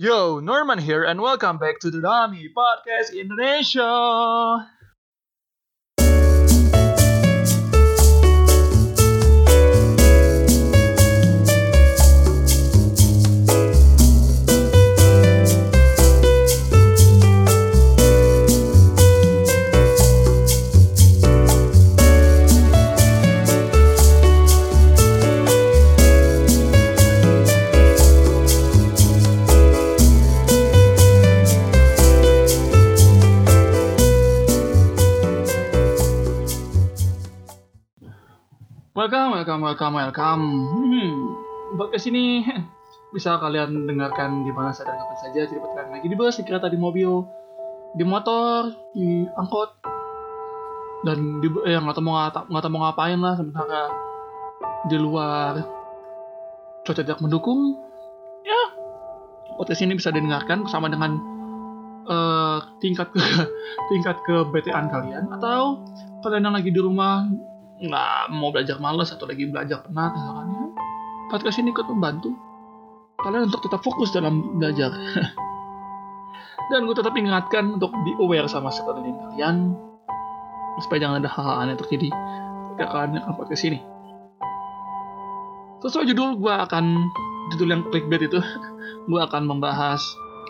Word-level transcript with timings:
Yo, 0.00 0.40
Norman 0.40 0.78
here 0.78 1.04
and 1.04 1.20
welcome 1.20 1.58
back 1.58 1.78
to 1.78 1.90
the 1.90 1.98
Dami 1.98 2.48
Podcast 2.56 3.12
Indonesia. 3.12 4.64
Welcome, 39.00 39.32
welcome, 39.32 39.64
welcome, 39.64 39.94
welcome. 39.96 40.44
Hmm, 40.76 41.12
podcast 41.72 42.04
ini 42.12 42.44
bisa 43.16 43.40
kalian 43.40 43.88
dengarkan 43.88 44.44
di 44.44 44.52
mana 44.52 44.76
saja 44.76 44.92
kapan 44.92 45.18
saja. 45.24 45.48
Tidak 45.48 45.56
kalian 45.56 45.88
lagi 45.88 46.04
di 46.04 46.12
bus, 46.12 46.36
di 46.36 46.44
kereta, 46.44 46.68
di 46.68 46.76
mobil, 46.76 47.24
di 47.96 48.04
motor, 48.04 48.68
di 48.92 49.24
angkot, 49.40 49.72
dan 51.08 51.40
di 51.40 51.48
eh, 51.64 51.80
nggak 51.80 51.96
tahu 51.96 52.04
mau 52.04 52.20
ngata- 52.20 52.44
nggak 52.44 52.60
tahu 52.60 52.72
mau 52.76 52.80
ngapain 52.84 53.16
lah 53.16 53.40
sementara 53.40 53.88
di 54.92 54.96
luar 55.00 55.64
cuaca 56.84 57.00
tidak 57.00 57.24
mendukung. 57.24 57.80
Ya, 58.44 58.62
podcast 59.56 59.80
ini 59.80 59.96
bisa 59.96 60.12
didengarkan 60.12 60.68
bersama 60.68 60.92
dengan 60.92 61.16
eh, 62.04 62.58
tingkat 62.84 63.16
ke 63.16 63.24
tingkat 63.96 64.20
ke 64.28 64.44
BT-an 64.44 64.92
kalian 64.92 65.24
atau 65.40 65.88
kalian 66.20 66.52
yang 66.52 66.56
lagi 66.60 66.68
di 66.68 66.80
rumah 66.84 67.24
nggak 67.80 68.36
mau 68.36 68.52
belajar 68.52 68.76
malas 68.76 69.08
atau 69.10 69.24
lagi 69.24 69.48
belajar 69.48 69.80
penat 69.88 70.12
misalkan 70.12 70.46
ya. 70.52 70.64
Podcast 71.32 71.56
ini 71.62 71.72
ikut 71.72 71.86
membantu 71.88 72.36
kalian 73.20 73.48
untuk 73.48 73.64
tetap 73.64 73.80
fokus 73.80 74.12
dalam 74.12 74.60
belajar. 74.60 74.92
Dan 76.70 76.86
gue 76.86 76.94
tetap 76.94 77.16
ingatkan 77.16 77.80
untuk 77.80 77.90
di 78.06 78.12
aware 78.20 78.46
sama 78.46 78.70
sekeliling 78.70 79.16
kalian 79.16 79.74
supaya 80.80 81.02
jangan 81.02 81.20
ada 81.20 81.28
hal-hal 81.28 81.56
aneh 81.66 81.76
terjadi 81.76 82.08
ketika 82.72 82.84
kalian 82.94 83.08
mendengarkan 83.16 83.36
podcast 83.36 83.64
ini. 83.66 83.78
Sesuai 85.80 86.04
judul 86.12 86.36
gue 86.36 86.54
akan 86.54 86.84
judul 87.56 87.68
yang 87.72 87.82
clickbait 87.88 88.28
itu 88.28 88.38
gue 89.10 89.20
akan 89.20 89.48
membahas 89.48 90.00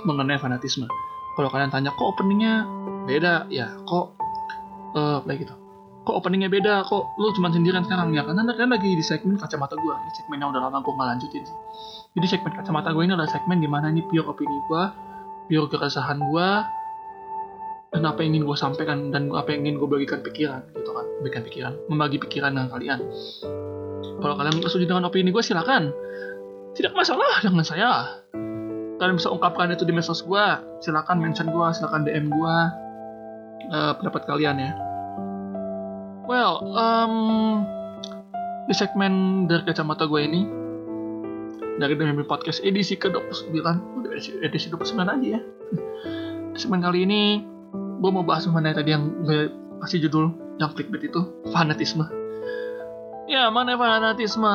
mengenai 0.03 0.39
fanatisme. 0.43 0.91
Kalau 1.39 1.49
kalian 1.49 1.71
tanya 1.71 1.95
kok 1.95 2.07
openingnya 2.11 2.67
beda? 3.07 3.47
Ya 3.49 3.71
kok 3.87 4.19
eh 4.99 5.19
kayak 5.23 5.39
gitu 5.47 5.60
kok 6.11 6.19
openingnya 6.19 6.51
beda? 6.51 6.83
Kok 6.83 7.15
lu 7.23 7.31
cuma 7.39 7.55
sendirian 7.55 7.87
sekarang? 7.87 8.11
Ya 8.11 8.27
karena 8.27 8.43
kalian 8.51 8.75
lagi 8.75 8.91
di 8.99 9.05
segmen 9.07 9.39
kacamata 9.39 9.79
gue 9.79 9.95
ini 9.95 10.11
segmen 10.19 10.43
yang 10.43 10.51
udah 10.51 10.67
lama 10.67 10.83
gue 10.83 10.91
nggak 10.91 11.09
lanjutin 11.15 11.43
sih. 11.47 11.59
Jadi 12.19 12.27
segmen 12.27 12.53
kacamata 12.59 12.91
gue 12.91 13.03
ini 13.07 13.15
adalah 13.15 13.31
segmen 13.31 13.63
di 13.63 13.71
mana 13.71 13.95
ini 13.95 14.03
pure 14.03 14.27
opini 14.27 14.59
gue 14.67 14.83
pure 15.47 15.67
keresahan 15.71 16.19
gue 16.19 16.49
dan 17.95 18.03
apa 18.07 18.19
yang 18.23 18.35
ingin 18.35 18.43
gue 18.51 18.57
sampaikan 18.59 19.15
dan 19.15 19.31
apa 19.31 19.55
yang 19.55 19.63
ingin 19.67 19.79
gue 19.79 19.89
bagikan 19.89 20.19
pikiran 20.27 20.67
gitu 20.75 20.91
kan. 20.91 21.07
Bagikan 21.23 21.43
pikiran 21.47 21.73
membagi 21.87 22.19
pikiran 22.19 22.51
dengan 22.59 22.69
kalian. 22.75 22.99
Kalau 24.19 24.35
kalian 24.35 24.55
nggak 24.59 24.71
setuju 24.75 24.87
dengan 24.91 25.07
opini 25.07 25.31
gue 25.31 25.45
silakan. 25.47 25.95
Tidak 26.75 26.91
masalah 26.91 27.39
dengan 27.39 27.63
saya. 27.63 27.91
Kalian 28.99 29.17
bisa 29.17 29.31
ungkapkan 29.31 29.71
itu 29.71 29.87
di 29.87 29.95
medsos 29.95 30.27
gue 30.27 30.45
silakan 30.83 31.23
mention 31.23 31.49
gue 31.49 31.67
silakan 31.73 32.03
dm 32.05 32.29
gue 32.29 32.57
eh, 33.73 33.93
pendapat 33.97 34.29
kalian 34.29 34.61
ya 34.61 34.90
Well, 36.31 36.63
um, 36.79 37.15
di 38.71 38.75
segmen 38.79 39.45
dari 39.51 39.67
kacamata 39.67 40.07
gue 40.07 40.23
ini 40.23 40.47
dari 41.83 41.99
Demi 41.99 42.23
Podcast 42.23 42.63
edisi 42.63 42.95
ke-29 42.95 43.59
udah 43.99 44.11
edisi, 44.15 44.31
edisi 44.39 44.67
29 44.71 45.11
aja 45.11 45.27
ya. 45.27 45.41
Di 46.55 46.59
segmen 46.63 46.87
kali 46.87 47.03
ini 47.03 47.43
gue 47.75 48.11
mau 48.15 48.23
bahas 48.23 48.47
mengenai 48.47 48.79
tadi 48.79 48.95
yang 48.95 49.27
gue 49.27 49.51
kasih 49.83 50.07
judul 50.07 50.31
yang 50.63 50.71
clickbait 50.71 51.11
itu 51.11 51.19
fanatisme. 51.51 52.07
Ya 53.27 53.51
mana 53.51 53.75
fanatisme. 53.75 54.55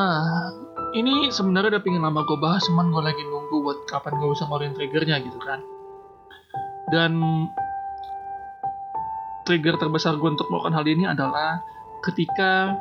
Ini 0.95 1.27
sebenarnya 1.27 1.75
udah 1.75 1.83
pingin 1.83 2.07
lama 2.07 2.23
gue 2.23 2.39
bahas 2.39 2.63
cuman 2.71 2.87
gue 2.87 3.03
lagi 3.03 3.19
nunggu 3.19 3.67
buat 3.67 3.83
kapan 3.91 4.15
gue 4.15 4.31
bisa 4.31 4.47
ngeluarin 4.47 4.71
triggernya 4.79 5.19
gitu 5.27 5.43
kan. 5.43 5.59
Dan 6.87 7.19
trigger 9.45 9.77
terbesar 9.77 10.17
gue 10.17 10.29
untuk 10.29 10.49
melakukan 10.49 10.75
hal 10.75 10.85
ini 10.85 11.05
adalah 11.05 11.61
ketika 12.03 12.75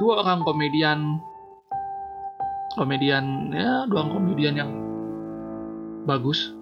dua 0.00 0.24
orang 0.24 0.42
komedian 0.44 1.20
komedian 2.76 3.52
ya 3.52 3.84
dua 3.86 4.04
orang 4.04 4.12
komedian 4.24 4.54
yang 4.56 4.70
bagus 6.08 6.52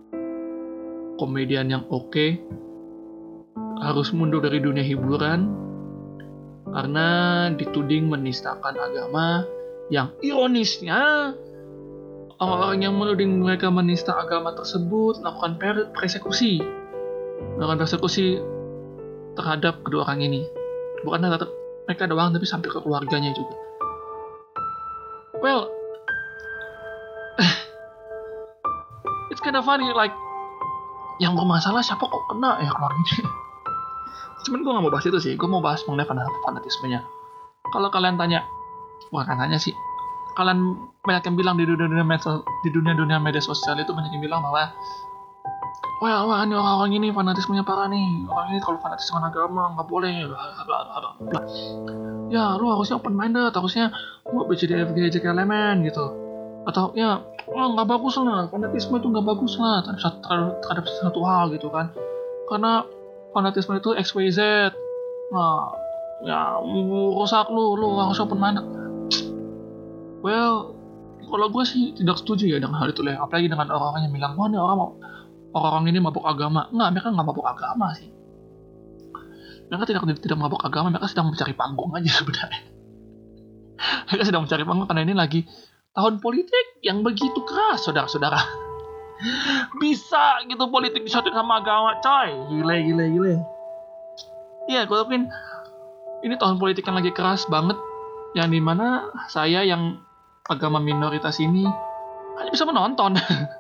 komedian 1.17 1.71
yang 1.71 1.83
oke 1.89 2.39
harus 3.81 4.11
mundur 4.13 4.43
dari 4.43 4.59
dunia 4.59 4.83
hiburan 4.83 5.53
karena 6.67 7.09
dituding 7.55 8.11
menistakan 8.11 8.75
agama 8.77 9.47
yang 9.89 10.11
ironisnya 10.21 11.33
orang-orang 12.37 12.81
yang 12.85 12.95
menuding 12.97 13.41
mereka 13.41 13.73
menista 13.73 14.13
agama 14.17 14.53
tersebut 14.53 15.21
melakukan 15.25 15.53
per- 15.57 15.89
persekusi. 15.97 16.61
Melakukan 17.57 17.87
persekusi 17.87 18.41
terhadap 19.37 19.85
kedua 19.85 20.09
orang 20.09 20.25
ini. 20.25 20.43
Bukan 21.05 21.21
terhadap 21.23 21.49
mereka 21.87 22.09
doang, 22.09 22.33
tapi 22.33 22.49
sampai 22.49 22.69
ke 22.73 22.81
keluarganya 22.81 23.31
juga. 23.37 23.55
Well, 25.45 25.69
it's 29.31 29.45
kind 29.45 29.55
of 29.55 29.69
funny, 29.69 29.93
like, 29.93 30.17
yang 31.21 31.37
bermasalah 31.37 31.85
siapa 31.85 32.03
kok 32.03 32.25
kena 32.33 32.59
ya 32.65 32.73
keluarganya. 32.73 33.29
Cuman 34.49 34.63
gue 34.65 34.73
gak 34.73 34.85
mau 34.85 34.93
bahas 34.93 35.07
itu 35.07 35.19
sih, 35.21 35.33
gue 35.37 35.49
mau 35.49 35.61
bahas 35.61 35.85
mengenai 35.85 36.09
fanat- 36.09 36.41
fanatismenya. 36.49 37.05
Kalau 37.71 37.93
kalian 37.93 38.17
tanya, 38.17 38.47
bukan 39.13 39.37
tanya 39.37 39.59
sih, 39.61 39.75
kalian 40.37 40.77
banyak 41.03 41.23
yang 41.27 41.37
bilang 41.37 41.57
di 41.57 41.65
di 41.65 42.69
dunia-dunia 42.71 43.19
media 43.19 43.41
sosial 43.43 43.79
itu 43.81 43.91
banyak 43.91 44.13
yang 44.15 44.23
bilang 44.23 44.41
bahwa 44.45 44.71
wah, 46.03 46.29
wah 46.29 46.39
ini 46.45 46.55
orang-orang 46.55 46.93
ini 46.97 47.09
fanatismenya 47.13 47.65
parah 47.65 47.89
nih. 47.89 48.29
Orang 48.29 48.47
ini 48.53 48.61
kalau 48.61 48.79
fanatisme 48.81 49.17
agama 49.17 49.73
nggak 49.77 49.89
boleh. 49.89 50.29
Ya 52.29 52.59
lu 52.59 52.67
harusnya 52.69 53.01
open 53.01 53.15
minded 53.17 53.55
harusnya 53.55 53.95
lu 54.29 54.45
BCDFG 54.45 55.25
elemen 55.25 55.87
gitu. 55.87 56.05
Atau 56.67 56.93
ya 56.99 57.23
oh, 57.49 57.69
nggak 57.73 57.89
bagus 57.89 58.21
lah. 58.21 58.51
Fanatisme 58.53 58.99
itu 59.01 59.07
nggak 59.09 59.27
bagus 59.27 59.57
lah 59.57 59.85
terhadap, 59.87 60.61
terhadap 60.65 60.85
satu 61.01 61.21
hal 61.25 61.49
gitu 61.55 61.73
kan. 61.73 61.93
Karena 62.51 62.85
fanatisme 63.33 63.77
itu 63.77 63.93
XYZ 63.97 64.73
nah 65.27 65.75
ya 66.23 66.63
rusak 67.19 67.51
lu 67.51 67.77
lu 67.77 67.97
harus 67.97 68.21
open 68.21 68.39
minded. 68.39 68.67
Well 70.21 70.77
kalau 71.27 71.51
gue 71.51 71.65
sih 71.67 71.91
tidak 71.99 72.23
setuju 72.23 72.57
ya 72.57 72.59
dengan 72.63 72.79
hal 72.79 72.95
itu 72.95 73.03
lah 73.03 73.19
apalagi 73.19 73.51
dengan 73.51 73.67
orang-orang 73.67 74.07
yang 74.07 74.15
bilang 74.15 74.33
wah 74.39 74.47
ini 74.47 74.59
orang 74.59 74.79
mau 74.79 74.91
orang 75.57 75.89
ini 75.89 75.99
mabuk 75.99 76.25
agama. 76.25 76.69
Enggak, 76.69 76.89
mereka 76.93 77.09
nggak 77.13 77.27
mabuk 77.27 77.47
agama 77.47 77.87
sih. 77.97 78.11
Mereka 79.67 79.85
tidak 79.89 80.03
tidak 80.23 80.39
mabuk 80.39 80.63
agama, 80.63 80.95
mereka 80.95 81.11
sedang 81.11 81.33
mencari 81.33 81.55
panggung 81.57 81.91
aja 81.97 82.11
sebenarnya. 82.23 82.63
mereka 84.09 84.25
sedang 84.25 84.49
mencari 84.49 84.65
panggung 84.65 84.89
karena 84.89 85.03
ini 85.05 85.13
lagi 85.13 85.41
tahun 85.93 86.21
politik 86.21 86.81
yang 86.81 87.05
begitu 87.05 87.41
keras, 87.45 87.85
saudara-saudara. 87.85 88.37
Bisa 89.83 90.45
gitu 90.45 90.69
politik 90.69 91.01
disatuin 91.01 91.33
sama 91.33 91.65
agama, 91.65 91.97
coy. 92.05 92.31
Gile, 92.53 92.77
gile, 92.85 93.05
gile. 93.17 93.35
Iya, 94.69 94.85
gue 94.85 94.97
yakin 94.99 95.25
ini 96.27 96.35
tahun 96.37 96.61
politik 96.61 96.85
yang 96.85 97.01
lagi 97.01 97.13
keras 97.17 97.49
banget. 97.49 97.77
Yang 98.37 98.49
di 98.53 98.61
mana 98.61 99.09
saya 99.33 99.65
yang 99.65 100.05
agama 100.45 100.77
minoritas 100.77 101.41
ini 101.41 101.65
hanya 102.37 102.51
bisa 102.53 102.69
menonton. 102.69 103.17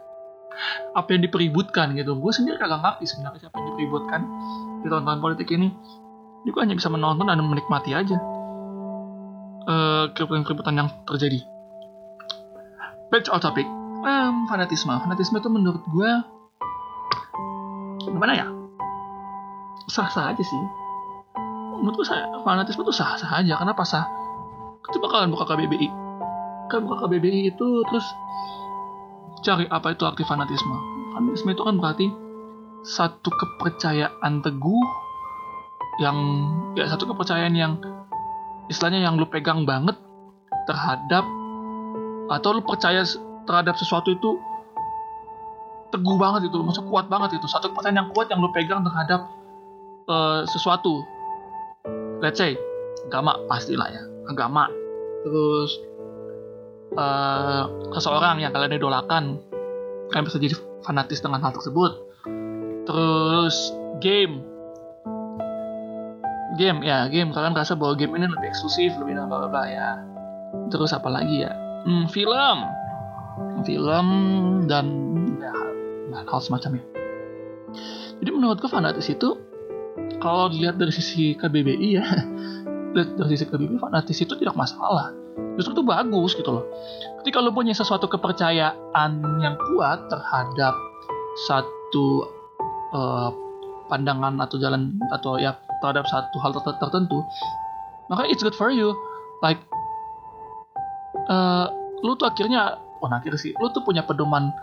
apa 0.92 1.08
yang 1.14 1.22
dipeributkan 1.26 1.94
gitu. 1.96 2.16
Gue 2.16 2.32
sendiri 2.32 2.56
kagak 2.56 2.80
ngerti 2.80 3.04
sebenarnya 3.08 3.46
siapa 3.46 3.56
yang 3.60 3.66
dipeributkan 3.74 4.20
di 4.82 4.86
tahun-tahun 4.88 5.20
politik 5.20 5.48
ini. 5.52 5.68
Jadi 6.42 6.50
gue 6.54 6.60
hanya 6.62 6.76
bisa 6.78 6.88
menonton 6.92 7.26
dan 7.26 7.42
menikmati 7.42 7.90
aja 7.92 8.18
eh 9.66 10.04
keributan-keributan 10.14 10.74
yang 10.78 10.88
terjadi. 11.10 11.42
Back 13.10 13.26
to 13.26 13.34
topic? 13.38 13.66
Em, 14.06 14.46
fanatisme. 14.46 14.94
Fanatisme 15.02 15.42
itu 15.42 15.50
menurut 15.50 15.82
gue 15.90 16.10
gimana 18.06 18.32
ya? 18.34 18.46
Sah-sah 19.90 20.30
aja 20.30 20.42
sih. 20.42 20.62
Menurut 21.82 21.98
gue 21.98 22.06
fanatisme 22.46 22.86
itu 22.86 22.94
sah-sah 22.94 23.42
aja. 23.42 23.58
Kenapa 23.58 23.82
sah? 23.82 24.06
Coba 24.86 25.06
kalian 25.10 25.34
buka 25.34 25.50
KBBI 25.50 26.06
kalian 26.68 26.84
buka 26.86 27.06
KBBI 27.06 27.40
itu 27.54 27.68
terus 27.86 28.06
cari 29.46 29.70
apa 29.70 29.94
itu 29.94 30.02
arti 30.02 30.26
fanatisme 30.26 30.74
fanatisme 31.14 31.54
itu 31.54 31.62
kan 31.62 31.78
berarti 31.78 32.06
satu 32.82 33.30
kepercayaan 33.30 34.42
teguh 34.42 34.84
yang 36.02 36.16
ya 36.74 36.90
satu 36.90 37.06
kepercayaan 37.08 37.54
yang 37.54 37.78
istilahnya 38.66 39.06
yang 39.06 39.14
lu 39.16 39.26
pegang 39.30 39.62
banget 39.62 39.94
terhadap 40.66 41.24
atau 42.26 42.48
lu 42.58 42.62
percaya 42.66 43.06
terhadap 43.46 43.78
sesuatu 43.78 44.10
itu 44.10 44.38
teguh 45.94 46.18
banget 46.18 46.50
itu, 46.50 46.58
maksud 46.60 46.84
kuat 46.90 47.06
banget 47.06 47.38
itu. 47.38 47.46
Satu 47.46 47.70
kepercayaan 47.70 47.98
yang 47.98 48.08
kuat 48.10 48.26
yang 48.28 48.42
lu 48.42 48.50
pegang 48.50 48.82
terhadap 48.82 49.30
uh, 50.10 50.42
sesuatu. 50.44 51.06
Let's 52.18 52.42
say 52.42 52.58
agama 53.06 53.38
pastilah 53.46 53.88
ya, 53.88 54.02
agama. 54.26 54.66
Terus 55.22 55.70
uh, 56.96 57.64
seseorang 57.94 58.40
yang 58.42 58.50
kalian 58.50 58.76
idolakan, 58.80 59.38
kalian 60.10 60.24
bisa 60.26 60.40
jadi 60.40 60.56
fanatis 60.82 61.20
dengan 61.20 61.44
hal 61.44 61.52
tersebut. 61.54 61.92
Terus 62.86 63.56
game, 64.00 64.42
game 66.56 66.80
ya 66.82 67.06
game. 67.12 67.30
Kalian 67.30 67.54
rasa 67.54 67.76
bahwa 67.76 67.94
game 67.94 68.16
ini 68.16 68.26
lebih 68.26 68.48
eksklusif 68.50 68.96
lebih 68.98 69.20
bla 69.28 69.46
bla 69.46 69.64
ya. 69.68 70.00
Terus 70.72 70.90
apa 70.96 71.12
lagi 71.12 71.44
ya? 71.44 71.52
Hmm, 71.86 72.08
film. 72.10 72.58
Film 73.68 74.08
dan 74.64 74.86
ya, 75.38 75.54
hal 76.24 76.40
semacamnya. 76.40 76.82
Jadi 78.16 78.30
menurutku 78.32 78.66
fanatis 78.72 79.12
itu 79.12 79.36
kalau 80.22 80.48
dilihat 80.48 80.80
dari 80.80 80.92
sisi 80.94 81.36
KBBI 81.36 81.88
ya 81.92 82.06
dari 82.96 83.28
sisi 83.36 83.44
KBBI 83.44 83.76
fanatis 83.76 84.16
itu 84.24 84.32
tidak 84.40 84.56
masalah 84.56 85.12
justru 85.56 85.76
itu 85.76 85.84
bagus 85.84 86.32
gitu 86.36 86.50
loh. 86.50 86.64
Ketika 87.22 87.44
lo 87.44 87.52
punya 87.52 87.76
sesuatu 87.76 88.08
kepercayaan 88.08 89.10
yang 89.40 89.56
kuat 89.72 90.08
terhadap 90.08 90.74
satu 91.48 92.24
uh, 92.96 93.30
pandangan 93.92 94.40
atau 94.40 94.56
jalan 94.56 94.96
atau 95.12 95.36
ya 95.36 95.56
terhadap 95.84 96.08
satu 96.08 96.36
hal 96.40 96.56
tertentu 96.56 97.20
maka 98.08 98.26
it's 98.30 98.42
good 98.42 98.56
for 98.56 98.70
you. 98.72 98.94
Like 99.44 99.60
uh, 101.28 101.68
lu 102.00 102.16
tuh 102.16 102.30
akhirnya 102.30 102.80
oh 103.02 103.10
akhir 103.10 103.36
sih 103.36 103.52
lu 103.60 103.68
tuh 103.74 103.84
punya 103.84 104.06
pedoman 104.06 104.54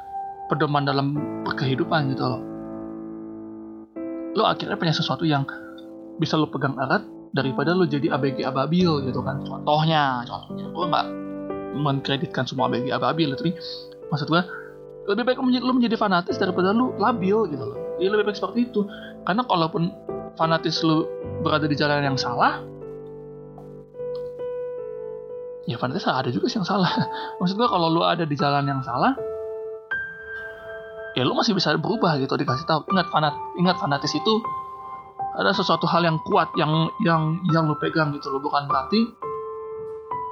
pedoman 0.49 0.83
dalam 0.83 1.07
kehidupan 1.45 2.13
gitu 2.15 2.23
loh. 2.25 2.41
Lu 4.33 4.43
akhirnya 4.49 4.79
punya 4.81 4.93
sesuatu 4.95 5.27
yang 5.27 5.45
bisa 6.17 6.37
lu 6.37 6.49
pegang 6.49 6.77
erat 6.77 7.05
daripada 7.33 7.73
lu 7.73 7.89
jadi 7.89 8.13
ABG 8.13 8.45
ababil 8.45 9.09
gitu 9.09 9.19
kan. 9.25 9.41
Contohnya 9.41 10.21
contohnya. 10.23 10.69
Gue 10.69 10.85
nggak 10.85 11.07
mengkreditkan 11.73 12.45
semua 12.45 12.69
ABG 12.69 12.93
ababil 12.93 13.33
tapi 13.33 13.57
maksud 14.13 14.29
gue 14.29 14.41
lebih 15.09 15.33
baik 15.33 15.41
lu 15.41 15.73
menjadi 15.75 15.97
fanatis 15.97 16.37
daripada 16.37 16.71
lu 16.71 16.93
labil 17.01 17.49
gitu 17.49 17.73
loh. 17.73 17.77
Jadi 17.97 18.07
lebih 18.13 18.25
baik 18.29 18.37
seperti 18.37 18.69
itu. 18.69 18.85
Karena 19.25 19.41
kalaupun 19.43 19.89
fanatis 20.37 20.85
lu 20.85 21.09
berada 21.41 21.65
di 21.65 21.75
jalan 21.75 22.05
yang 22.05 22.15
salah 22.15 22.61
ya 25.63 25.79
fanatis 25.79 26.05
ada 26.05 26.29
juga 26.29 26.45
sih 26.47 26.61
yang 26.61 26.69
salah. 26.69 26.93
Maksud 27.41 27.57
gue 27.57 27.67
kalau 27.67 27.89
lu 27.89 28.05
ada 28.05 28.23
di 28.29 28.37
jalan 28.37 28.69
yang 28.69 28.85
salah 28.85 29.17
ya 31.13 31.21
lu 31.25 31.33
masih 31.37 31.53
bisa 31.53 31.73
berubah 31.77 32.17
gitu 32.17 32.33
dikasih 32.33 32.65
tahu 32.65 32.89
ingat 32.89 33.05
fanat 33.13 33.33
ingat 33.61 33.77
fanatis 33.77 34.13
itu 34.17 34.33
ada 35.33 35.49
sesuatu 35.49 35.89
hal 35.89 36.05
yang 36.05 36.21
kuat 36.21 36.53
yang 36.53 36.93
yang 37.01 37.41
yang 37.49 37.65
lu 37.65 37.73
pegang 37.81 38.13
gitu 38.13 38.29
lo 38.29 38.37
bukan 38.37 38.69
berarti 38.69 39.01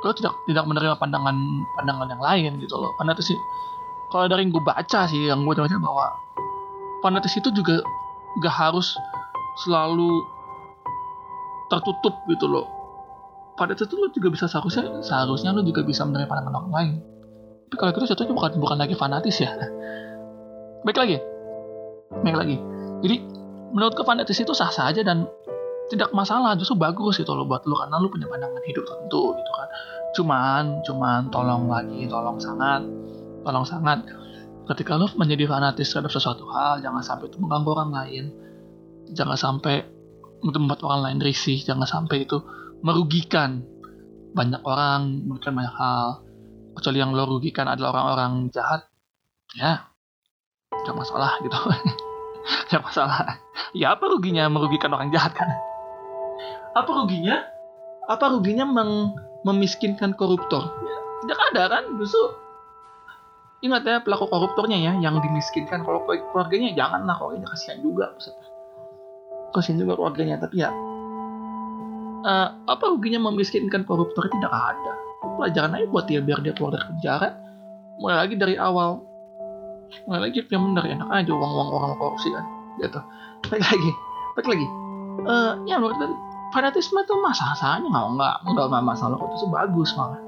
lo 0.02 0.14
tidak 0.14 0.34
tidak 0.46 0.66
menerima 0.66 0.98
pandangan 0.98 1.38
pandangan 1.78 2.08
yang 2.10 2.22
lain 2.22 2.52
gitu 2.62 2.78
loh. 2.78 2.94
Fanatis 2.98 3.34
kalau 4.10 4.26
dari 4.30 4.46
yang 4.46 4.54
gue 4.54 4.64
baca 4.66 5.02
sih 5.10 5.30
yang 5.30 5.46
gue 5.46 5.54
baca 5.54 5.78
bahwa 5.78 6.06
fanatis 7.02 7.34
itu 7.38 7.50
juga 7.54 7.82
gak 8.42 8.54
harus 8.54 8.98
selalu 9.66 10.22
tertutup 11.70 12.14
gitu 12.30 12.46
loh. 12.50 12.66
Pada 13.58 13.78
itu 13.78 13.94
lo 13.94 14.10
juga 14.10 14.34
bisa 14.34 14.46
seharusnya 14.50 15.06
seharusnya 15.06 15.54
lo 15.54 15.62
juga 15.62 15.86
bisa 15.86 16.06
menerima 16.06 16.30
pandangan 16.30 16.54
orang 16.66 16.74
lain. 16.74 16.94
Tapi 17.70 17.76
kalau 17.78 17.92
itu 17.94 18.10
jatuhnya 18.10 18.34
bukan 18.36 18.52
bukan 18.58 18.78
lagi 18.78 18.96
fanatis 18.98 19.38
ya. 19.38 19.54
Baik 20.86 20.98
lagi. 20.98 21.18
Baik 22.26 22.38
lagi. 22.38 22.58
Jadi 23.06 23.41
menurut 23.72 23.96
ke 23.96 24.04
fanatis 24.04 24.38
itu 24.40 24.52
sah 24.52 24.70
sah 24.70 24.92
aja 24.92 25.02
dan 25.02 25.28
tidak 25.92 26.16
masalah 26.16 26.56
justru 26.56 26.80
bagus 26.80 27.20
gitu 27.20 27.36
loh 27.36 27.44
buat 27.44 27.68
lo 27.68 27.76
karena 27.76 28.00
lo 28.00 28.08
punya 28.08 28.28
pandangan 28.32 28.64
hidup 28.64 28.88
tertentu 28.88 29.36
gitu 29.36 29.52
kan. 29.52 29.70
Cuman 30.16 30.64
cuman 30.88 31.22
tolong 31.28 31.68
lagi 31.68 32.08
tolong 32.08 32.40
sangat 32.40 32.84
tolong 33.44 33.68
sangat. 33.68 34.08
Ketika 34.72 34.96
lo 34.96 35.12
menjadi 35.20 35.52
fanatis 35.52 35.92
terhadap 35.92 36.16
sesuatu 36.16 36.48
hal 36.48 36.80
jangan 36.80 37.04
sampai 37.04 37.28
itu 37.28 37.38
mengganggu 37.44 37.70
orang 37.76 37.92
lain. 37.92 38.26
Jangan 39.12 39.36
sampai 39.36 39.84
membuat 40.40 40.80
orang 40.88 41.12
lain 41.12 41.20
risih 41.20 41.60
jangan 41.60 41.84
sampai 41.84 42.24
itu 42.24 42.40
merugikan 42.80 43.68
banyak 44.32 44.64
orang 44.64 45.28
merugikan 45.28 45.60
banyak 45.60 45.76
hal. 45.76 46.24
Kecuali 46.72 46.98
yang 47.04 47.12
lo 47.12 47.28
rugikan 47.28 47.68
adalah 47.68 48.00
orang-orang 48.00 48.48
jahat 48.48 48.88
ya 49.60 49.92
gak 50.72 50.96
masalah 50.96 51.36
gitu 51.44 51.60
gak 52.70 52.82
masalah. 52.82 53.40
Ya 53.72 53.96
apa 53.96 54.10
ruginya 54.10 54.48
merugikan 54.52 54.92
orang 54.94 55.14
jahat 55.14 55.34
kan? 55.36 55.50
Apa 56.76 56.90
ruginya? 56.90 57.44
Apa 58.10 58.34
ruginya 58.34 58.66
meng 58.68 59.16
memiskinkan 59.42 60.14
koruptor? 60.18 60.70
Ya, 60.84 60.98
tidak 61.26 61.40
ada 61.54 61.64
kan? 61.78 61.84
Justru 61.98 62.24
ingat 63.62 63.86
ya 63.86 64.02
pelaku 64.02 64.26
koruptornya 64.28 64.78
ya 64.78 64.94
yang 64.98 65.22
dimiskinkan. 65.22 65.86
Kalau 65.86 66.04
keluarganya 66.06 66.74
janganlah. 66.74 67.16
Keluarganya 67.18 67.48
kasihan 67.54 67.80
juga 67.80 68.12
maksudnya. 68.14 68.48
Kasihan 69.52 69.78
juga 69.82 69.94
keluarganya 70.00 70.36
tapi 70.42 70.64
ya 70.64 70.72
uh, 72.26 72.48
apa 72.70 72.84
ruginya 72.90 73.22
memiskinkan 73.30 73.84
koruptor? 73.86 74.30
Tidak 74.30 74.52
ada. 74.52 74.94
Pelajaran 75.38 75.78
aja 75.78 75.86
buat 75.90 76.06
dia 76.10 76.22
biar 76.22 76.42
dia 76.42 76.54
keluar 76.54 76.78
dari 76.78 76.86
penjara. 76.90 77.30
Mulai 78.02 78.18
lagi 78.26 78.36
dari 78.38 78.56
awal 78.58 79.06
mulai 80.08 80.30
lagi 80.30 80.44
yang 80.48 80.64
benar 80.72 80.86
enak 80.88 81.10
aja 81.12 81.32
uang 81.32 81.52
uang 81.52 81.70
orang 81.76 81.92
korupsi 82.00 82.30
kan. 82.32 82.46
Gitu. 82.80 83.00
Baik 83.52 83.64
lagi 83.68 83.92
baik 84.36 84.48
lagi. 84.48 84.68
Uh, 85.28 85.54
ya 85.68 85.76
menurut 85.78 86.00
fanatisme 86.56 87.00
itu 87.04 87.14
masalahnya 87.20 87.88
nggak 87.88 88.06
nggak 88.16 88.36
nggak 88.48 88.66
nggak 88.72 88.84
masalah 88.84 89.16
kok 89.20 89.32
itu 89.36 89.48
bagus 89.52 89.90
malah. 90.00 90.22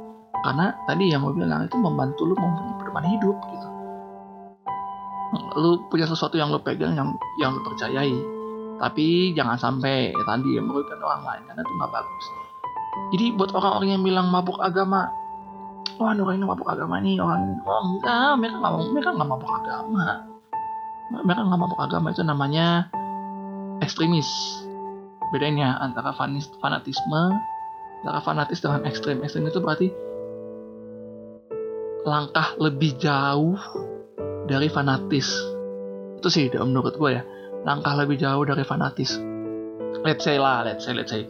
Karena 0.44 0.75
tadi 0.86 1.07
yang 1.07 1.24
mau 1.24 1.31
bilang 1.31 1.63
itu 1.63 1.77
membantu 1.80 2.27
lu 2.27 2.36
mempunyai 2.36 2.75
pedoman 2.83 3.06
hidup 3.07 3.38
gitu. 3.48 3.68
Lu 5.56 5.71
punya 5.88 6.06
sesuatu 6.06 6.35
yang 6.35 6.52
lu 6.52 6.59
pegang 6.59 6.94
yang 6.99 7.16
yang 7.40 7.56
lu 7.56 7.61
percayai. 7.64 8.16
Tapi 8.81 9.31
jangan 9.31 9.56
sampai 9.56 10.11
tadi 10.28 10.59
merugikan 10.59 10.99
orang 10.99 11.23
lain 11.23 11.42
karena 11.47 11.61
itu 11.64 11.73
nggak 11.80 11.92
bagus. 11.94 12.26
Jadi 13.16 13.26
buat 13.40 13.52
orang-orang 13.56 13.90
yang 13.97 14.04
bilang 14.04 14.28
mabuk 14.30 14.59
agama 14.59 15.09
wah 16.00 16.14
orang 16.14 16.38
ini 16.40 16.45
mabuk 16.45 16.68
agama 16.69 16.97
nih 17.02 17.18
orang 17.21 17.59
oh 17.64 17.81
enggak 17.85 18.31
mereka 18.40 18.56
nggak 18.62 18.73
mereka 18.92 19.09
nggak 19.14 19.30
mabuk 19.30 19.52
agama. 19.52 20.06
Mereka 21.14 21.42
nggak 21.45 21.59
mabuk 21.62 21.80
agama 21.81 22.07
itu 22.09 22.23
namanya 22.26 22.90
ekstremis. 23.83 24.30
Bedanya 25.33 25.78
antara 25.81 26.14
fanatisme 26.62 27.23
antara 28.04 28.19
fanatis 28.19 28.59
dengan 28.59 28.83
ekstrem. 28.83 29.23
Ekstrem 29.23 29.47
itu 29.47 29.59
berarti 29.64 29.88
langkah 32.04 32.52
lebih 32.59 33.00
jauh 33.00 33.56
dari 34.44 34.68
fanatis. 34.68 35.31
Itu 36.19 36.28
sih 36.28 36.52
menurut 36.52 37.00
gue 37.00 37.09
ya. 37.16 37.23
Langkah 37.64 37.95
lebih 37.95 38.19
jauh 38.19 38.44
dari 38.44 38.68
fanatis. 38.68 39.16
Let's 40.04 40.28
say 40.28 40.35
lah, 40.35 40.68
let's 40.68 40.83
say, 40.83 40.92
let's 40.92 41.16
say. 41.16 41.23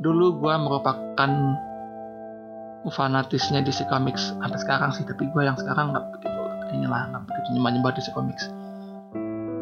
Dulu 0.00 0.40
gue 0.40 0.54
merupakan 0.56 1.30
fanatisnya 2.92 3.64
DC 3.64 3.88
Comics 3.88 4.34
sampai 4.36 4.58
sekarang 4.60 4.90
sih, 4.92 5.04
tapi 5.06 5.28
gue 5.30 5.42
yang 5.44 5.56
sekarang 5.56 5.92
nggak 5.92 6.04
begitu 6.12 6.28
inilah 6.74 7.12
nggak 7.14 7.22
begitu 7.30 7.48
nyembah 7.56 7.70
nyembah 7.76 7.92
DC 7.96 8.08
Comics. 8.12 8.50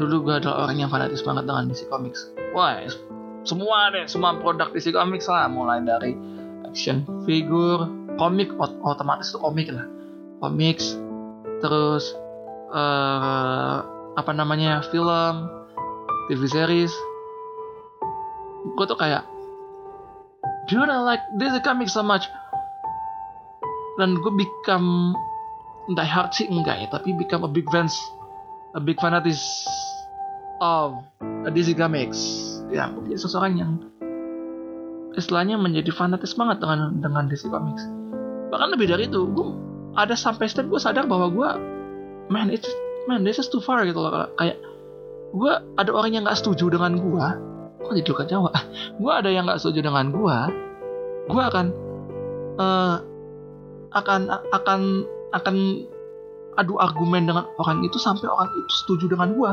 Dulu 0.00 0.24
gue 0.26 0.34
adalah 0.42 0.66
orang 0.66 0.80
yang 0.80 0.90
fanatis 0.90 1.22
banget 1.22 1.44
dengan 1.46 1.68
DC 1.70 1.86
Comics. 1.92 2.32
Wah, 2.56 2.82
semua 3.46 3.92
deh, 3.92 4.08
semua 4.08 4.34
produk 4.40 4.72
DC 4.72 4.90
Comics 4.96 5.28
lah, 5.30 5.46
mulai 5.46 5.84
dari 5.84 6.16
action 6.66 7.04
figure, 7.28 7.86
komik, 8.16 8.50
otomatis 8.58 9.30
itu 9.30 9.38
komik 9.38 9.68
lah, 9.68 9.84
comics, 10.40 10.96
terus 11.60 12.16
uh, 12.72 13.84
apa 14.16 14.32
namanya 14.32 14.80
film, 14.88 15.46
TV 16.30 16.46
series 16.46 16.92
gue 18.62 18.86
tuh 18.86 18.98
kayak 18.98 19.26
dude 20.70 20.86
I 20.86 21.02
like 21.02 21.22
this 21.38 21.52
comic 21.66 21.90
so 21.90 22.00
much 22.00 22.30
dan 24.00 24.16
gue 24.16 24.32
become 24.32 25.12
die 25.92 26.06
hard 26.06 26.32
sih 26.32 26.46
enggak 26.48 26.86
ya 26.86 26.88
tapi 26.88 27.12
become 27.18 27.42
a 27.44 27.50
big 27.50 27.66
fans 27.68 27.96
a 28.78 28.80
big 28.80 28.96
fanatis 29.02 29.40
of 30.62 30.96
DC 31.52 31.74
Comics 31.74 32.18
ya 32.70 32.88
gue 32.94 33.12
jadi 33.12 33.18
seseorang 33.20 33.54
yang 33.58 33.72
istilahnya 35.18 35.60
menjadi 35.60 35.92
fanatis 35.92 36.32
banget 36.38 36.62
dengan 36.62 37.02
dengan 37.02 37.24
DC 37.28 37.50
Comics 37.50 37.84
bahkan 38.48 38.72
lebih 38.72 38.88
dari 38.88 39.10
itu 39.10 39.28
gue 39.28 39.48
ada 39.98 40.16
sampai 40.16 40.48
step 40.48 40.70
gue 40.72 40.80
sadar 40.80 41.04
bahwa 41.04 41.28
gue 41.28 41.50
man 42.32 42.48
it's 42.48 42.68
man 43.10 43.26
this 43.26 43.36
is 43.36 43.50
too 43.50 43.60
far 43.60 43.84
gitu 43.84 44.00
loh 44.00 44.30
kayak 44.40 44.56
gue 45.32 45.52
ada 45.76 45.90
orang 45.92 46.16
yang 46.16 46.22
nggak 46.24 46.38
setuju 46.38 46.72
dengan 46.72 46.96
gue 46.96 47.26
kok 47.82 47.98
jadi 47.98 48.08
luka 48.14 48.24
Jawa? 48.30 48.54
Gue 49.02 49.10
ada 49.10 49.26
yang 49.26 49.50
nggak 49.50 49.58
setuju 49.58 49.90
dengan 49.90 50.14
gue 50.14 50.38
gue 51.26 51.42
akan 51.42 51.66
uh, 52.62 53.02
akan 53.92 54.20
akan 54.52 54.80
akan 55.32 55.56
adu 56.60 56.76
argumen 56.76 57.24
dengan 57.24 57.48
orang 57.56 57.80
itu 57.84 57.96
sampai 57.96 58.28
orang 58.28 58.48
itu 58.52 58.72
setuju 58.84 59.08
dengan 59.16 59.32
gue 59.32 59.52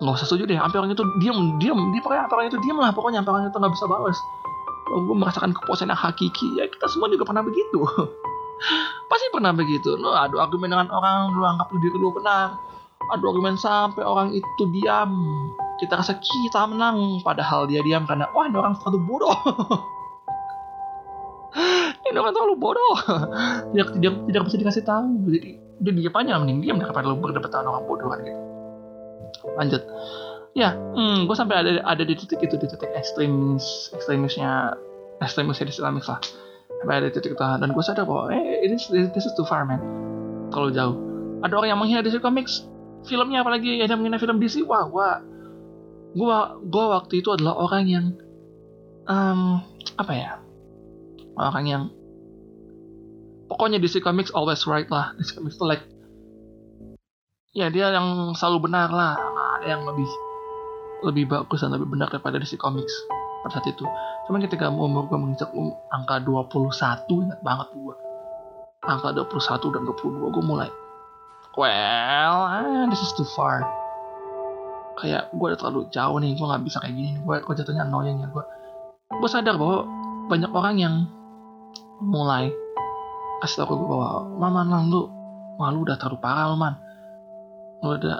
nggak 0.00 0.16
usah 0.16 0.26
setuju 0.28 0.48
deh 0.48 0.56
sampai 0.56 0.78
orang 0.80 0.92
itu 0.96 1.04
diam 1.20 1.38
diam 1.60 1.80
dia 1.92 2.00
pokoknya 2.00 2.24
orang 2.28 2.48
itu 2.48 2.58
diam 2.64 2.76
lah 2.80 2.92
pokoknya 2.92 3.20
sampai 3.20 3.32
orang 3.36 3.44
itu 3.48 3.56
nggak 3.56 3.72
bisa 3.76 3.84
balas 3.88 4.18
gue 4.90 5.14
merasakan 5.14 5.54
kepuasan 5.54 5.86
yang 5.92 6.00
hakiki 6.00 6.58
ya 6.58 6.66
kita 6.66 6.90
semua 6.90 7.06
juga 7.06 7.22
pernah 7.22 7.46
begitu. 7.46 7.78
Pasti 9.10 9.26
pernah 9.30 9.54
begitu. 9.54 9.94
Lo 9.94 10.12
adu 10.18 10.42
argumen 10.42 10.74
dengan 10.74 10.90
orang 10.90 11.30
lu 11.30 11.46
anggap 11.46 11.70
diri 11.78 11.94
lu 11.94 12.10
benar. 12.10 12.58
Adu 13.14 13.30
argumen 13.30 13.54
sampai 13.54 14.02
orang 14.02 14.34
itu 14.34 14.62
diam. 14.74 15.14
Kita 15.78 16.02
rasa 16.02 16.18
kita 16.18 16.66
menang. 16.66 17.22
Padahal 17.22 17.70
dia 17.70 17.80
diam 17.86 18.04
karena 18.04 18.26
wah 18.34 18.44
ini 18.50 18.58
orang 18.58 18.74
terlalu 18.82 18.98
bodoh 19.06 19.38
orang 22.20 22.34
terlalu 22.36 22.56
bodoh. 22.56 22.94
Tidak 23.70 23.88
tidak 23.96 24.14
tidak 24.28 24.42
bisa 24.48 24.56
dikasih 24.60 24.84
tahu. 24.84 25.06
Jadi 25.30 25.50
dia 25.80 25.92
diam 25.96 26.14
aja 26.14 26.38
mending 26.40 26.58
diam. 26.60 26.76
Daripada 26.76 27.08
lu 27.08 27.16
berdebat 27.18 27.50
dengan 27.50 27.72
orang 27.72 27.84
bodoh 27.88 28.08
kan 28.10 28.18
gitu. 28.22 28.40
Lanjut. 29.56 29.82
Ya 30.52 30.74
hmm, 30.74 31.30
gue 31.30 31.36
sampai 31.38 31.56
ada 31.62 31.70
ada 31.86 32.02
di 32.02 32.14
titik 32.18 32.42
itu 32.42 32.58
di 32.58 32.66
titik 32.66 32.90
ekstremis 32.90 33.94
ekstremisnya 33.94 34.74
ekstremisnya 35.22 35.70
di 35.70 35.74
Islamik 35.74 36.04
lah. 36.10 36.18
Sampai 36.82 36.94
ada 36.98 37.06
di 37.08 37.14
titik 37.14 37.38
itu. 37.38 37.42
Dan 37.42 37.68
gue 37.70 37.84
sadar 37.84 38.04
bahwa 38.04 38.34
eh 38.34 38.66
ini 38.66 38.76
this 39.14 39.24
is 39.24 39.34
too 39.38 39.46
far 39.46 39.62
man. 39.62 39.78
Kalau 40.50 40.68
jauh. 40.74 40.96
Ada 41.40 41.54
orang 41.56 41.68
yang 41.72 41.78
menghina 41.80 42.02
DC 42.02 42.18
Comics. 42.20 42.66
Filmnya 43.06 43.40
apalagi 43.40 43.80
ada 43.80 43.96
menghina 43.96 44.20
film 44.20 44.36
DC 44.36 44.60
wah 44.68 44.84
gue 44.84 45.08
gua 46.10 46.58
gua 46.66 47.00
waktu 47.00 47.22
itu 47.22 47.32
adalah 47.32 47.56
orang 47.56 47.84
yang 47.86 48.06
um, 49.06 49.62
apa 49.96 50.12
ya? 50.12 50.30
Orang 51.38 51.64
yang 51.64 51.82
pokoknya 53.50 53.82
DC 53.82 53.98
Comics 53.98 54.30
always 54.30 54.62
right 54.70 54.86
lah. 54.86 55.10
DC 55.18 55.34
Comics 55.34 55.58
itu 55.58 55.66
like 55.66 55.82
ya 57.50 57.66
dia 57.66 57.90
yang 57.90 58.30
selalu 58.38 58.70
benar 58.70 58.94
lah. 58.94 59.18
Ada 59.58 59.74
yang 59.74 59.82
lebih 59.82 60.06
lebih 61.02 61.24
bagus 61.26 61.66
dan 61.66 61.74
lebih 61.74 61.90
benar 61.90 62.06
daripada 62.14 62.38
DC 62.38 62.54
Comics 62.62 62.94
pada 63.42 63.58
saat 63.58 63.66
itu. 63.66 63.82
Cuman 64.30 64.38
ketika 64.46 64.70
umur 64.70 65.10
gue 65.10 65.18
menginjak 65.18 65.50
um, 65.58 65.74
angka 65.90 66.22
21 66.22 67.26
ingat 67.26 67.40
banget 67.42 67.68
gue 67.74 67.94
angka 68.86 69.12
21 69.12 69.74
dan 69.76 69.82
22 69.84 70.32
gue 70.32 70.44
mulai 70.46 70.70
well 71.58 72.48
ah, 72.48 72.86
this 72.88 73.02
is 73.02 73.12
too 73.18 73.26
far. 73.34 73.66
Kayak 75.00 75.32
gue 75.32 75.46
udah 75.50 75.58
terlalu 75.58 75.90
jauh 75.90 76.16
nih 76.22 76.38
gue 76.38 76.46
nggak 76.46 76.62
bisa 76.62 76.78
kayak 76.78 76.94
gini 76.94 77.18
gue 77.18 77.36
gue 77.42 77.54
jatuhnya 77.56 77.88
annoying 77.88 78.22
ya 78.22 78.28
gue 78.30 78.44
gue 79.10 79.28
sadar 79.28 79.58
bahwa 79.58 79.88
banyak 80.30 80.52
orang 80.54 80.76
yang 80.78 80.94
mulai 81.98 82.52
kasih 83.40 83.64
tau 83.64 83.72
gue 83.72 83.88
bahwa 83.88 84.28
mama 84.36 84.60
lang 84.68 84.92
lu 84.92 85.08
wah 85.56 85.68
lu 85.72 85.84
udah 85.84 85.96
terlalu 85.96 86.18
parah 86.20 86.52
lu 86.52 86.56
man. 86.56 86.74
Lu 87.80 87.96
udah 87.96 88.18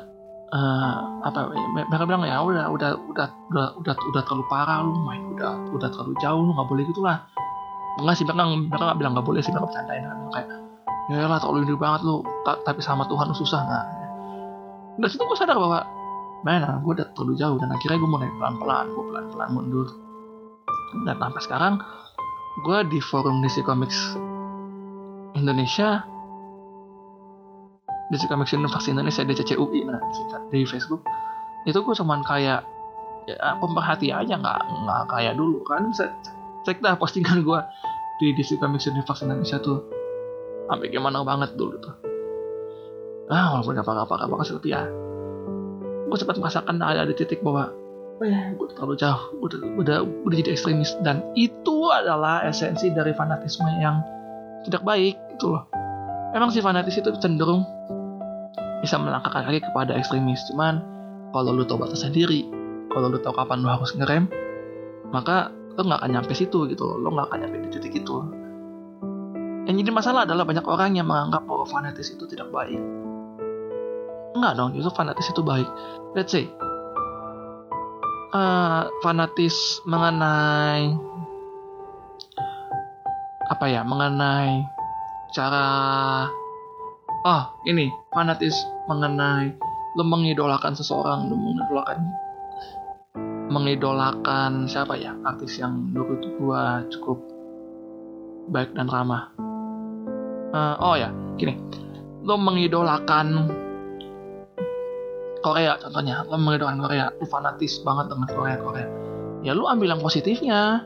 uh, 0.51 0.97
apa 1.25 1.53
mereka 1.75 2.05
bilang 2.05 2.27
ya 2.27 2.43
udah 2.43 2.69
udah 2.69 2.91
udah 3.11 3.27
udah 3.53 3.67
udah 3.81 3.95
udah 3.95 4.23
terlalu 4.27 4.45
parah 4.51 4.83
lu 4.83 4.93
main 5.07 5.23
udah 5.39 5.53
udah 5.75 5.89
terlalu 5.89 6.13
jauh 6.19 6.41
lu 6.43 6.53
nggak 6.53 6.69
boleh 6.69 6.85
gitu 6.89 7.01
lah. 7.05 7.25
Enggak 7.99 8.15
sih 8.19 8.25
mereka 8.27 8.45
mereka 8.47 8.85
nggak 8.91 8.99
bilang 8.99 9.13
nggak 9.17 9.27
boleh 9.27 9.41
sih 9.41 9.51
mereka 9.55 9.67
bercandain 9.71 10.05
kan 10.05 10.19
kayak 10.35 10.49
ya 11.11 11.27
lah 11.27 11.39
terlalu 11.43 11.67
ini 11.67 11.75
banget 11.75 12.01
lu 12.07 12.23
tapi 12.47 12.81
sama 12.83 13.03
Tuhan 13.07 13.31
lu 13.31 13.37
susah. 13.37 13.61
Nah 13.67 13.85
dari 15.01 15.11
situ 15.11 15.23
gue 15.23 15.39
sadar 15.39 15.57
bahwa 15.57 15.81
mana 16.41 16.81
gue 16.81 16.93
udah 16.97 17.09
terlalu 17.15 17.35
jauh 17.37 17.57
dan 17.61 17.69
akhirnya 17.73 17.99
gue 18.01 18.11
mulai 18.11 18.29
pelan-pelan 18.37 18.87
gue 18.91 19.05
pelan-pelan 19.13 19.49
mundur. 19.53 19.89
Dan 21.07 21.17
sampai 21.17 21.43
sekarang 21.47 21.75
gue 22.67 22.79
di 22.91 22.99
forum 22.99 23.41
DC 23.41 23.63
Comics 23.63 24.19
Indonesia. 25.37 26.05
DC 28.11 28.27
Comics 28.27 28.51
Universe 28.51 28.91
Indonesia 28.91 29.23
DCCUI 29.23 29.87
nah 29.87 30.03
di 30.51 30.67
Facebook. 30.67 31.07
Itu 31.63 31.87
gue 31.87 31.95
cuman 31.95 32.27
kayak 32.27 32.67
ya, 33.31 33.55
pemerhati 33.63 34.11
aja 34.11 34.35
nggak 34.35 34.61
nggak 34.67 35.03
kayak 35.07 35.39
dulu. 35.39 35.63
Kan 35.63 35.95
bisa 35.95 36.11
cek 36.67 36.83
dah 36.83 36.99
postingan 36.99 37.47
gue 37.47 37.61
di 38.19 38.35
DC 38.35 38.59
Comics 38.59 38.91
Universe 38.91 39.23
Indonesia 39.23 39.63
tuh. 39.63 39.87
Sampai 40.67 40.91
gimana 40.91 41.23
banget 41.23 41.55
dulu 41.55 41.79
tuh. 41.79 41.95
Ah 43.31 43.55
walaupun 43.55 43.79
gak 43.79 43.87
apa-apa 43.87 44.27
gak 44.27 44.31
apa 44.35 44.43
seperti 44.43 44.75
ya 44.75 44.83
gue 46.11 46.19
sempat 46.19 46.37
merasakan 46.43 46.83
ada 46.83 47.07
di 47.07 47.15
titik 47.15 47.39
bahwa 47.47 47.71
oh 48.19 48.27
ya, 48.27 48.51
gue 48.53 48.67
terlalu 48.75 48.95
jauh 48.99 49.23
udah 49.47 49.59
udah 49.79 49.97
udah 50.27 50.37
jadi 50.43 50.59
ekstremis. 50.59 50.99
Dan 51.07 51.23
itu 51.39 51.89
adalah 51.89 52.43
esensi 52.43 52.91
dari 52.91 53.15
fanatisme 53.15 53.71
yang 53.79 54.03
tidak 54.67 54.83
baik 54.85 55.17
itu 55.33 55.47
loh. 55.49 55.65
Emang 56.37 56.55
si 56.55 56.63
fanatis 56.63 56.99
itu 56.99 57.11
cenderung 57.19 57.67
bisa 58.81 58.97
melangkahkan 58.97 59.45
kaki 59.45 59.61
kepada 59.61 59.93
ekstremis 59.93 60.41
cuman 60.49 60.81
kalau 61.37 61.53
lu 61.53 61.69
tahu 61.69 61.85
batas 61.85 62.01
sendiri 62.01 62.49
kalau 62.89 63.13
lu 63.13 63.21
tahu 63.21 63.37
kapan 63.37 63.61
lu 63.61 63.69
harus 63.69 63.93
ngerem 63.93 64.25
maka 65.13 65.53
lu 65.77 65.87
nggak 65.87 66.01
akan 66.03 66.11
nyampe 66.13 66.33
situ 66.35 66.67
gitu 66.71 66.83
loh. 66.87 66.97
Lo 66.99 67.09
nggak 67.15 67.31
akan 67.31 67.39
nyampe 67.45 67.57
di 67.67 67.69
titik 67.73 67.95
itu. 68.03 68.15
Yang 69.69 69.87
jadi 69.87 69.91
masalah 69.95 70.21
adalah 70.27 70.45
banyak 70.45 70.67
orang 70.67 70.99
yang 70.99 71.07
menganggap 71.07 71.47
bahwa 71.47 71.65
fanatis 71.69 72.11
itu 72.11 72.25
tidak 72.27 72.51
baik. 72.51 72.81
Enggak 74.35 74.53
dong, 74.57 74.75
justru 74.75 74.91
fanatis 74.95 75.27
itu 75.31 75.43
baik. 75.43 75.69
Let's 76.15 76.33
say, 76.35 76.51
uh, 78.35 78.91
fanatis 79.03 79.83
mengenai 79.87 80.95
apa 83.51 83.65
ya, 83.67 83.83
mengenai 83.83 84.63
cara 85.35 85.67
oh 87.27 87.43
ini 87.67 87.91
fanatis 88.15 88.55
mengenai 88.87 89.55
lo 89.99 90.07
mengidolakan 90.07 90.73
seseorang, 90.79 91.27
lo 91.27 91.35
mengidolakan 91.35 91.99
mengidolakan 93.51 94.71
siapa 94.71 94.95
ya 94.95 95.11
artis 95.27 95.59
yang 95.59 95.91
tuh 95.95 96.31
gua 96.39 96.87
cukup 96.87 97.19
baik 98.55 98.71
dan 98.79 98.87
ramah. 98.87 99.35
Uh, 100.51 100.75
oh 100.83 100.95
ya, 100.99 101.11
gini, 101.39 101.59
lo 102.23 102.39
mengidolakan 102.39 103.51
Korea 105.41 105.81
contohnya 105.81 106.23
lo 106.29 106.37
mengidolakan 106.37 106.81
Korea 106.85 107.07
lu 107.17 107.27
fanatis 107.27 107.81
banget 107.81 108.13
dengan 108.13 108.29
Korea 108.29 108.57
Korea 108.61 108.89
ya 109.41 109.53
lu 109.57 109.65
ambil 109.65 109.97
yang 109.97 110.03
positifnya 110.05 110.85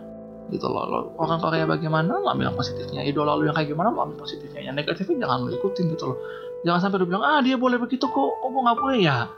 gitu 0.52 0.68
loh 0.68 0.84
lo, 0.84 0.98
orang 1.16 1.40
Korea 1.40 1.64
bagaimana? 1.64 2.20
Lo 2.20 2.28
ambil 2.28 2.52
yang 2.52 2.58
positifnya. 2.58 3.00
Idola 3.00 3.32
lu 3.38 3.48
yang 3.48 3.56
kayak 3.56 3.72
gimana? 3.72 3.88
Lo 3.88 4.04
ambil 4.04 4.20
positifnya. 4.20 4.60
Yang 4.60 4.84
negatifnya 4.84 5.24
jangan 5.24 5.38
lo 5.48 5.50
ikutin 5.56 5.84
gitu 5.96 6.04
loh. 6.12 6.18
Jangan 6.64 6.80
sampai 6.80 6.98
lu 7.00 7.06
bilang 7.08 7.24
ah 7.24 7.40
dia 7.40 7.56
boleh 7.56 7.80
begitu 7.80 8.04
kok. 8.08 8.30
Kok 8.40 8.48
gue 8.48 8.62
nggak 8.64 8.78
boleh 8.80 8.98
ya? 9.00 9.28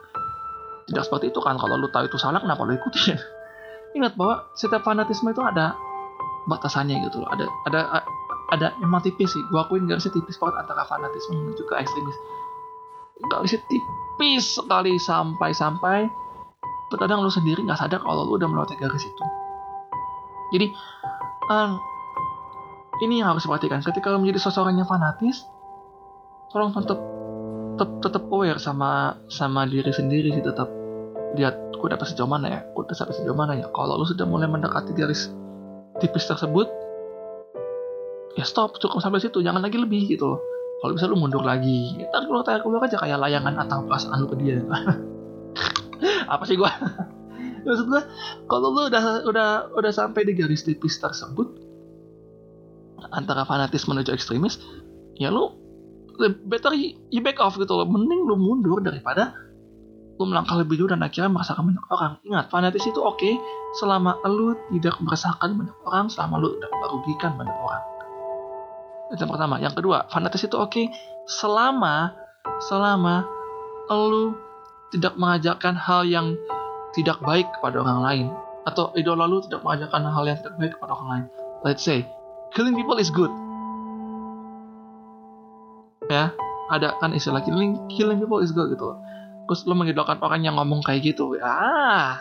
Tidak 0.86 1.02
seperti 1.02 1.30
itu 1.30 1.38
kan. 1.42 1.58
Kalau 1.58 1.78
lu 1.78 1.90
tahu 1.90 2.10
itu 2.10 2.18
salah 2.18 2.42
kenapa 2.42 2.66
lu 2.66 2.75
ikutin? 2.75 3.18
Ingat 3.98 4.18
bahwa 4.18 4.50
setiap 4.58 4.82
fanatisme 4.82 5.30
itu 5.30 5.42
ada 5.42 5.78
batasannya 6.50 7.06
gitu 7.06 7.22
loh. 7.22 7.30
Ada 7.30 7.46
ada 7.70 7.80
ada 8.50 8.66
emang 8.82 9.02
tipis 9.02 9.30
sih. 9.30 9.42
Gua 9.50 9.66
akuin 9.66 9.86
garisnya 9.86 10.14
tipis 10.14 10.38
banget 10.38 10.66
antara 10.66 10.82
fanatisme 10.86 11.38
menuju 11.38 11.62
ke 11.66 11.75
ekstremis. 11.78 12.18
Garisnya 13.30 13.62
tipis 13.70 14.58
sekali 14.58 14.98
sampai-sampai. 14.98 16.10
Terkadang 16.86 17.22
lu 17.22 17.30
sendiri 17.30 17.66
nggak 17.66 17.82
sadar 17.82 17.98
kalau 18.02 18.22
lu 18.26 18.38
udah 18.38 18.46
melewati 18.46 18.78
garis 18.78 19.02
itu. 19.02 19.25
Jadi 20.54 20.66
um, 21.50 21.70
ini 23.02 23.20
yang 23.20 23.34
harus 23.34 23.44
diperhatikan. 23.44 23.82
Ketika 23.82 24.12
lu 24.14 24.22
menjadi 24.22 24.48
seseorang 24.48 24.78
yang 24.78 24.88
fanatis, 24.88 25.44
tolong 26.52 26.72
tetap 26.72 26.98
tetap, 27.76 27.90
tetap 28.00 28.22
aware 28.32 28.56
sama 28.56 29.20
sama 29.28 29.68
diri 29.68 29.92
sendiri 29.92 30.32
sih 30.32 30.40
tetap 30.40 30.72
lihat 31.36 31.76
gue 31.76 31.88
dapat 31.92 32.08
sejauh 32.08 32.24
mana 32.24 32.48
ya, 32.48 32.60
gue 32.72 32.82
sampai 32.96 33.12
sejauh 33.12 33.36
mana 33.36 33.52
ya. 33.58 33.68
Kalau 33.68 34.00
lu 34.00 34.06
sudah 34.08 34.24
mulai 34.24 34.48
mendekati 34.48 34.96
garis 34.96 35.28
tipis 36.00 36.24
tersebut, 36.24 36.68
ya 38.40 38.44
stop 38.48 38.80
cukup 38.80 39.04
sampai 39.04 39.20
situ, 39.20 39.44
jangan 39.44 39.60
lagi 39.60 39.76
lebih 39.76 40.08
gitu 40.08 40.36
loh. 40.36 40.40
Kalau 40.80 40.92
bisa 40.92 41.08
lu 41.08 41.16
mundur 41.16 41.40
lagi. 41.40 41.96
Ntar 42.12 42.28
kalau 42.28 42.44
tanya 42.44 42.60
keluar 42.60 42.84
aja 42.84 43.00
kayak 43.00 43.16
layangan 43.16 43.54
atau 43.64 43.84
perasaan 43.88 44.20
lu 44.20 44.28
ke 44.28 44.36
dia. 44.40 44.60
Apa 46.32 46.44
sih 46.44 46.56
gua 46.60 46.68
maksud 47.66 47.87
gua 47.90 48.02
kalau 48.46 48.70
lu 48.70 48.87
udah 48.87 49.26
udah 49.26 49.49
udah 49.75 49.92
sampai 49.92 50.23
di 50.23 50.32
garis 50.38 50.62
tipis 50.62 51.02
tersebut 51.02 51.58
antara 53.11 53.42
fanatis 53.42 53.90
menuju 53.90 54.14
ekstremis 54.14 54.62
ya 55.18 55.35
lu 55.35 55.66
better 56.49 56.73
you 57.12 57.20
back 57.20 57.38
off 57.38 57.56
gitu 57.61 57.73
loh. 57.73 57.87
Mending 57.87 58.25
lu 58.25 58.37
mundur 58.40 58.80
daripada 58.80 59.37
lu 60.16 60.25
melangkah 60.25 60.56
lebih 60.56 60.80
jauh 60.80 60.88
dan 60.88 61.04
akhirnya 61.04 61.28
merasakan 61.28 61.68
banyak 61.68 61.87
orang. 61.92 62.12
Ingat 62.25 62.46
fanatis 62.49 62.85
itu 62.88 63.00
oke 63.04 63.20
okay, 63.20 63.37
selama 63.76 64.16
lu 64.25 64.56
tidak 64.73 64.96
merasakan 65.04 65.61
banyak 65.61 65.76
orang 65.85 66.08
selama 66.08 66.35
lu 66.40 66.56
tidak 66.56 66.73
merugikan 66.73 67.32
banyak 67.37 67.56
orang. 67.61 67.85
Itu 69.12 69.20
yang 69.23 69.32
pertama. 69.37 69.54
Yang 69.61 69.75
kedua, 69.76 69.99
fanatis 70.08 70.42
itu 70.49 70.56
oke 70.56 70.73
okay, 70.73 70.87
selama 71.28 72.16
selama 72.64 73.28
lu 73.92 74.32
tidak 74.88 75.14
mengajarkan 75.20 75.76
hal 75.76 76.08
yang 76.08 76.32
tidak 76.96 77.20
baik 77.20 77.44
kepada 77.60 77.84
orang 77.84 78.00
lain 78.00 78.26
atau 78.66 78.90
idola 78.98 79.28
lu 79.28 79.38
tidak 79.44 79.62
mengajarkan 79.62 80.10
hal 80.10 80.24
yang 80.26 80.38
tidak 80.40 80.54
baik 80.58 80.72
kepada 80.74 80.92
orang 80.96 81.08
lain. 81.12 81.24
Let's 81.62 81.84
say 81.84 82.08
killing 82.56 82.74
people 82.74 82.96
is 82.96 83.12
good. 83.12 83.30
Ya, 86.08 86.32
ada 86.72 86.96
kan 86.98 87.12
istilah 87.12 87.44
killing 87.44 87.76
killing 87.92 88.18
people 88.18 88.40
is 88.40 88.50
good 88.50 88.72
gitu. 88.72 88.96
Terus 89.46 89.62
lu 89.68 89.78
mengidolakan 89.78 90.18
orang 90.24 90.42
yang 90.42 90.58
ngomong 90.58 90.82
kayak 90.82 91.06
gitu. 91.06 91.38
Ah. 91.38 92.18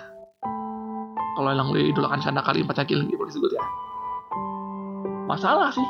Kalau 1.35 1.51
yang 1.51 1.67
lu 1.73 1.79
idolakan 1.81 2.21
karena 2.21 2.41
kalimatnya 2.45 2.85
killing 2.85 3.09
people 3.09 3.25
is 3.25 3.39
good 3.39 3.55
ya. 3.55 3.63
Masalah 5.25 5.73
sih. 5.73 5.87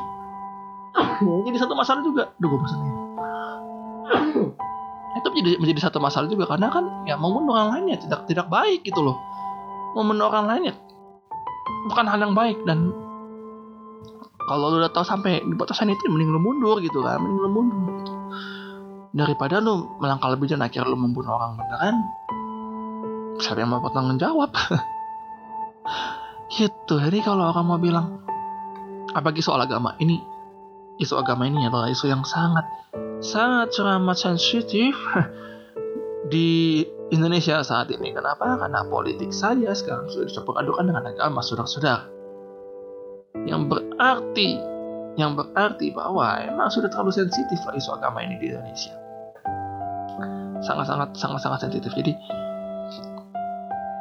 Jadi 1.46 1.56
satu 1.60 1.76
masalah 1.76 2.00
juga. 2.00 2.32
Duh, 2.40 2.48
gue 2.48 2.60
itu 5.16 5.26
menjadi 5.32 5.56
menjadi 5.56 5.80
satu 5.88 5.98
masalah 5.98 6.28
juga 6.28 6.44
karena 6.44 6.68
kan 6.68 6.84
ya 7.08 7.16
membunuh 7.16 7.56
orang 7.56 7.80
lainnya 7.80 7.96
tidak 7.98 8.28
tidak 8.28 8.46
baik 8.52 8.84
gitu 8.84 9.00
loh. 9.00 9.16
Membunuh 9.96 10.28
orang 10.28 10.46
lainnya 10.46 10.74
bukan 11.88 12.04
hal 12.06 12.18
yang 12.20 12.34
baik 12.36 12.58
dan 12.68 12.92
kalau 14.46 14.70
lu 14.70 14.78
udah 14.78 14.92
tahu 14.94 15.02
sampai 15.02 15.42
di 15.42 15.54
batasan 15.58 15.90
itu 15.90 16.06
mending 16.06 16.30
lu 16.30 16.38
mundur 16.38 16.78
gitu 16.78 17.02
kan 17.02 17.18
mending 17.18 17.40
lu 17.42 17.50
mundur 17.50 17.94
gitu. 17.98 18.12
daripada 19.16 19.58
lu 19.58 19.90
melangkah 19.98 20.30
lebih 20.30 20.54
dan 20.54 20.62
akhirnya 20.62 20.92
lu 20.92 20.98
membunuh 20.98 21.34
orang 21.34 21.58
beneran 21.58 21.96
siapa 23.40 23.62
yang 23.62 23.70
mau 23.72 23.84
tanggung 23.92 24.20
jawab? 24.20 24.50
Gitu. 26.46 26.94
Jadi 27.02 27.18
kalau 27.26 27.50
orang 27.50 27.66
mau 27.66 27.76
bilang 27.76 28.22
apalagi 29.10 29.42
soal 29.42 29.60
agama 29.60 29.98
ini 29.98 30.22
isu 31.02 31.18
agama 31.18 31.44
ini 31.44 31.66
adalah 31.66 31.90
isu 31.90 32.06
yang 32.08 32.22
sangat 32.22 32.64
sangat 33.20 33.76
amat 33.80 34.16
sensitif 34.18 34.94
di 36.32 36.82
Indonesia 37.14 37.62
saat 37.62 37.90
ini. 37.94 38.10
Kenapa? 38.10 38.58
Karena 38.58 38.82
politik 38.86 39.30
saja 39.30 39.70
sekarang 39.72 40.10
sudah 40.10 40.26
dicampur 40.26 40.54
adukan 40.58 40.90
dengan 40.90 41.04
agama, 41.06 41.40
saudara-saudara. 41.42 42.10
Yang 43.46 43.62
berarti, 43.70 44.50
yang 45.14 45.38
berarti 45.38 45.94
bahwa 45.94 46.26
emang 46.42 46.68
sudah 46.72 46.90
terlalu 46.90 47.14
sensitif 47.14 47.62
lah 47.62 47.74
isu 47.78 47.94
agama 47.94 48.24
ini 48.26 48.40
di 48.42 48.50
Indonesia. 48.50 48.94
Sangat-sangat, 50.66 51.14
sangat-sangat 51.14 51.68
sensitif. 51.68 51.92
Jadi, 51.94 52.12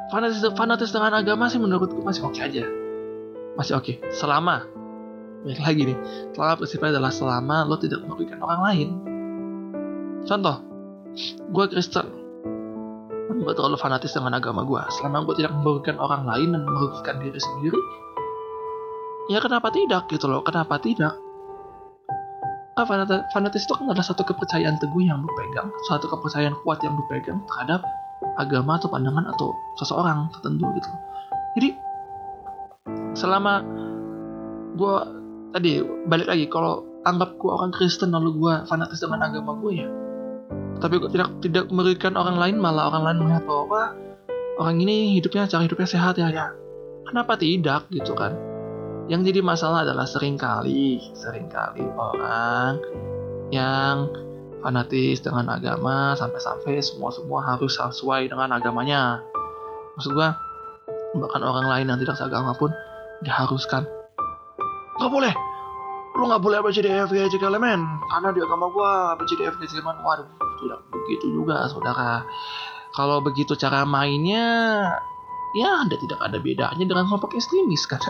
fanatis, 0.10 0.42
fanatis 0.56 0.90
dengan 0.90 1.14
agama 1.14 1.46
sih 1.52 1.62
menurutku 1.62 2.02
masih 2.02 2.26
oke 2.26 2.42
okay 2.42 2.48
aja. 2.50 2.66
Masih 3.54 3.78
oke. 3.78 3.86
Okay. 3.86 3.96
Selama 4.10 4.66
Baik 5.46 5.62
lagi 5.62 5.82
nih, 5.94 5.98
selama 6.34 6.54
prinsipnya 6.58 6.90
adalah 6.98 7.14
selama 7.14 7.58
lo 7.70 7.78
tidak 7.78 8.02
merugikan 8.02 8.42
orang 8.42 8.62
lain. 8.66 8.90
Contoh, 10.26 10.58
gue 11.54 11.66
Kristen, 11.70 12.10
gue 13.30 13.54
terlalu 13.54 13.78
fanatis 13.78 14.18
dengan 14.18 14.34
agama 14.34 14.66
gue. 14.66 14.82
Selama 14.98 15.22
gue 15.30 15.38
tidak 15.38 15.54
merugikan 15.62 16.02
orang 16.02 16.26
lain 16.26 16.50
dan 16.58 16.66
merugikan 16.66 17.22
diri 17.22 17.38
sendiri, 17.38 17.78
ya 19.30 19.38
kenapa 19.38 19.70
tidak 19.70 20.10
gitu 20.10 20.26
loh? 20.26 20.42
Kenapa 20.42 20.82
tidak? 20.82 21.14
Nah, 22.76 22.84
fanatis 23.30 23.70
itu 23.70 23.74
kan 23.78 23.86
adalah 23.86 24.04
satu 24.04 24.26
kepercayaan 24.26 24.82
teguh 24.82 25.06
yang 25.06 25.22
lu 25.22 25.30
pegang, 25.30 25.70
satu 25.88 26.10
kepercayaan 26.10 26.58
kuat 26.66 26.82
yang 26.82 26.98
lu 26.98 27.06
pegang 27.06 27.38
terhadap 27.54 27.86
agama 28.42 28.82
atau 28.82 28.90
pandangan 28.90 29.30
atau 29.30 29.54
seseorang 29.78 30.28
tertentu 30.34 30.66
gitu. 30.74 30.90
Jadi 31.56 31.70
selama 33.16 33.64
gue 34.76 34.96
tadi 35.56 35.80
balik 36.12 36.28
lagi 36.28 36.52
kalau 36.52 36.84
anggap 37.08 37.40
gue 37.40 37.48
orang 37.48 37.72
Kristen 37.72 38.12
lalu 38.12 38.36
gue 38.36 38.54
fanatis 38.68 39.00
dengan 39.00 39.24
agama 39.24 39.56
gue 39.64 39.74
ya. 39.80 39.88
Tapi 40.84 41.00
gue 41.00 41.08
tidak 41.16 41.32
tidak 41.40 41.72
merugikan 41.72 42.20
orang 42.20 42.36
lain 42.36 42.60
malah 42.60 42.92
orang 42.92 43.08
lain 43.08 43.18
melihat 43.24 43.48
bahwa 43.48 43.96
orang 44.60 44.84
ini 44.84 45.16
hidupnya 45.16 45.48
cara 45.48 45.64
hidupnya 45.64 45.88
sehat 45.88 46.20
ya 46.20 46.28
ya. 46.28 46.52
Kenapa 47.08 47.40
tidak 47.40 47.88
gitu 47.88 48.12
kan? 48.12 48.36
Yang 49.08 49.32
jadi 49.32 49.40
masalah 49.48 49.88
adalah 49.88 50.04
sering 50.04 50.36
kali 50.36 51.00
sering 51.16 51.48
kali 51.48 51.88
orang 51.96 52.84
yang 53.56 54.12
fanatis 54.60 55.24
dengan 55.24 55.56
agama 55.56 56.20
sampai-sampai 56.20 56.84
semua-semua 56.84 57.56
harus 57.56 57.80
sesuai 57.80 58.28
dengan 58.28 58.52
agamanya. 58.52 59.24
Maksud 59.96 60.12
gue 60.12 60.30
bahkan 61.16 61.42
orang 61.48 61.72
lain 61.72 61.88
yang 61.88 62.00
tidak 62.04 62.20
seagama 62.20 62.52
pun 62.60 62.76
diharuskan 63.24 63.88
nggak 65.00 65.12
boleh. 65.12 65.34
Lu 66.16 66.24
nggak 66.32 66.44
boleh 66.44 66.58
ABCDF 66.64 67.12
GC 67.12 67.44
elemen 67.44 67.84
karena 68.08 68.30
di 68.32 68.40
agama 68.40 68.72
gua 68.72 69.20
ABCDF 69.20 69.60
GC 69.60 69.80
elemen 69.80 70.00
waduh 70.04 70.28
tidak 70.64 70.80
begitu 70.92 71.26
juga 71.32 71.68
saudara. 71.68 72.24
Kalau 72.96 73.20
begitu 73.20 73.60
cara 73.60 73.84
mainnya 73.84 74.46
ya 75.56 75.84
anda 75.84 76.00
tidak 76.00 76.20
ada 76.24 76.40
bedanya 76.40 76.84
dengan 76.88 77.08
kelompok 77.12 77.36
ekstremis 77.36 77.84
kan? 77.88 78.00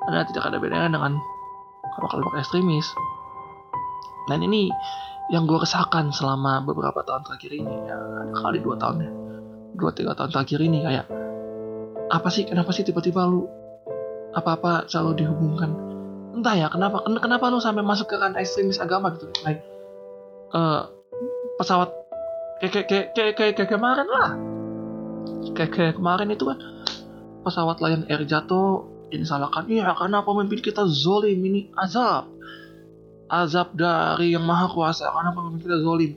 Anda 0.00 0.24
tidak 0.24 0.48
ada 0.48 0.56
bedanya 0.56 0.96
dengan 0.96 1.20
kelompok 2.00 2.34
ekstremis. 2.40 2.88
Dan 4.26 4.40
ini 4.42 4.72
yang 5.30 5.46
gue 5.46 5.62
resahkan 5.62 6.10
selama 6.10 6.66
beberapa 6.66 7.06
tahun 7.06 7.22
terakhir 7.22 7.52
ini 7.54 7.74
ya 7.86 7.98
kali 8.34 8.58
dua 8.58 8.74
tahun 8.74 8.96
ya 8.98 9.10
dua 9.78 9.90
tiga 9.94 10.12
tahun 10.18 10.34
terakhir 10.34 10.58
ini 10.58 10.82
kayak 10.82 11.06
apa 12.10 12.28
sih 12.34 12.42
kenapa 12.50 12.74
sih 12.74 12.82
tiba-tiba 12.82 13.22
lu 13.30 13.46
apa-apa 14.34 14.86
selalu 14.86 15.24
dihubungkan. 15.24 15.70
Entah 16.34 16.54
ya 16.54 16.66
kenapa 16.70 17.02
kenapa 17.04 17.50
lu 17.50 17.58
sampai 17.58 17.82
masuk 17.82 18.10
ke 18.10 18.16
ranah 18.16 18.38
ekstremis 18.38 18.78
agama 18.78 19.12
gitu? 19.18 19.26
Like 19.42 19.62
uh, 20.54 20.90
pesawat 21.58 21.90
kayak 22.62 22.86
kayak 22.86 23.06
kayak 23.14 23.34
kayak 23.34 23.54
kayak 23.58 23.70
kemarin 23.70 24.06
lah. 24.06 24.30
Kayak 25.56 25.70
kayak 25.74 25.94
kemarin 25.98 26.30
itu 26.30 26.46
kan 26.46 26.58
pesawat 27.42 27.82
Lion 27.82 28.06
Air 28.06 28.22
jatuh 28.28 28.86
ini 29.10 29.26
salahkan 29.26 29.66
iya 29.66 29.90
karena 29.96 30.22
pemimpin 30.22 30.62
kita 30.62 30.86
zolim 30.86 31.38
ini 31.42 31.74
azab. 31.74 32.30
Azab 33.30 33.74
dari 33.78 34.34
yang 34.34 34.46
maha 34.46 34.70
kuasa 34.70 35.10
karena 35.10 35.34
pemimpin 35.34 35.62
kita 35.66 35.78
zolim. 35.82 36.12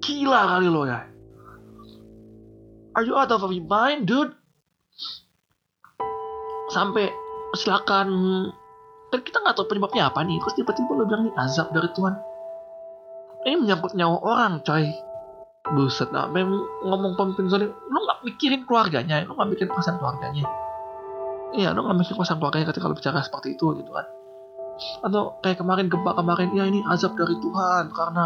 Gila 0.00 0.40
kali 0.56 0.68
lo 0.70 0.82
ya. 0.86 1.00
Are 2.94 3.06
you 3.06 3.14
out 3.14 3.30
of 3.30 3.46
your 3.50 3.66
mind 3.66 4.06
dude 4.06 4.34
sampai 6.70 7.10
kecelakaan 7.54 8.08
dan 9.10 9.20
kita 9.26 9.42
nggak 9.42 9.54
tahu 9.58 9.66
penyebabnya 9.66 10.08
apa 10.08 10.22
nih. 10.22 10.38
Terus 10.38 10.54
tiba-tiba 10.62 10.90
lo 10.94 11.04
bilang 11.04 11.22
nih 11.26 11.34
azab 11.34 11.74
dari 11.74 11.90
Tuhan. 11.90 12.14
Ini 13.42 13.56
menyangkut 13.58 13.92
nyawa 13.98 14.18
orang 14.22 14.62
coy. 14.62 14.86
Buset 15.60 16.08
nah 16.08 16.24
memang 16.24 16.56
ngomong 16.88 17.20
pemimpin 17.20 17.52
zolim 17.52 17.68
lo 17.68 17.98
nggak 18.00 18.20
mikirin 18.24 18.64
keluarganya 18.64 19.22
lo 19.28 19.36
nggak 19.36 19.50
mikirin 19.54 19.70
perasaan 19.70 20.00
keluarganya? 20.00 20.44
Iya 21.52 21.76
lo 21.76 21.84
nggak 21.84 21.98
mikirin 22.00 22.16
perasaan 22.16 22.38
keluarganya 22.40 22.66
ketika 22.72 22.86
lo 22.88 22.96
bicara 22.96 23.18
seperti 23.20 23.58
itu 23.58 23.66
gitu 23.76 23.90
kan. 23.92 24.06
Atau 25.04 25.36
kayak 25.44 25.60
kemarin 25.60 25.92
gempa 25.92 26.16
kemarin 26.16 26.54
ya 26.56 26.64
ini 26.64 26.80
azab 26.88 27.18
dari 27.18 27.36
Tuhan. 27.38 27.92
Karena 27.92 28.24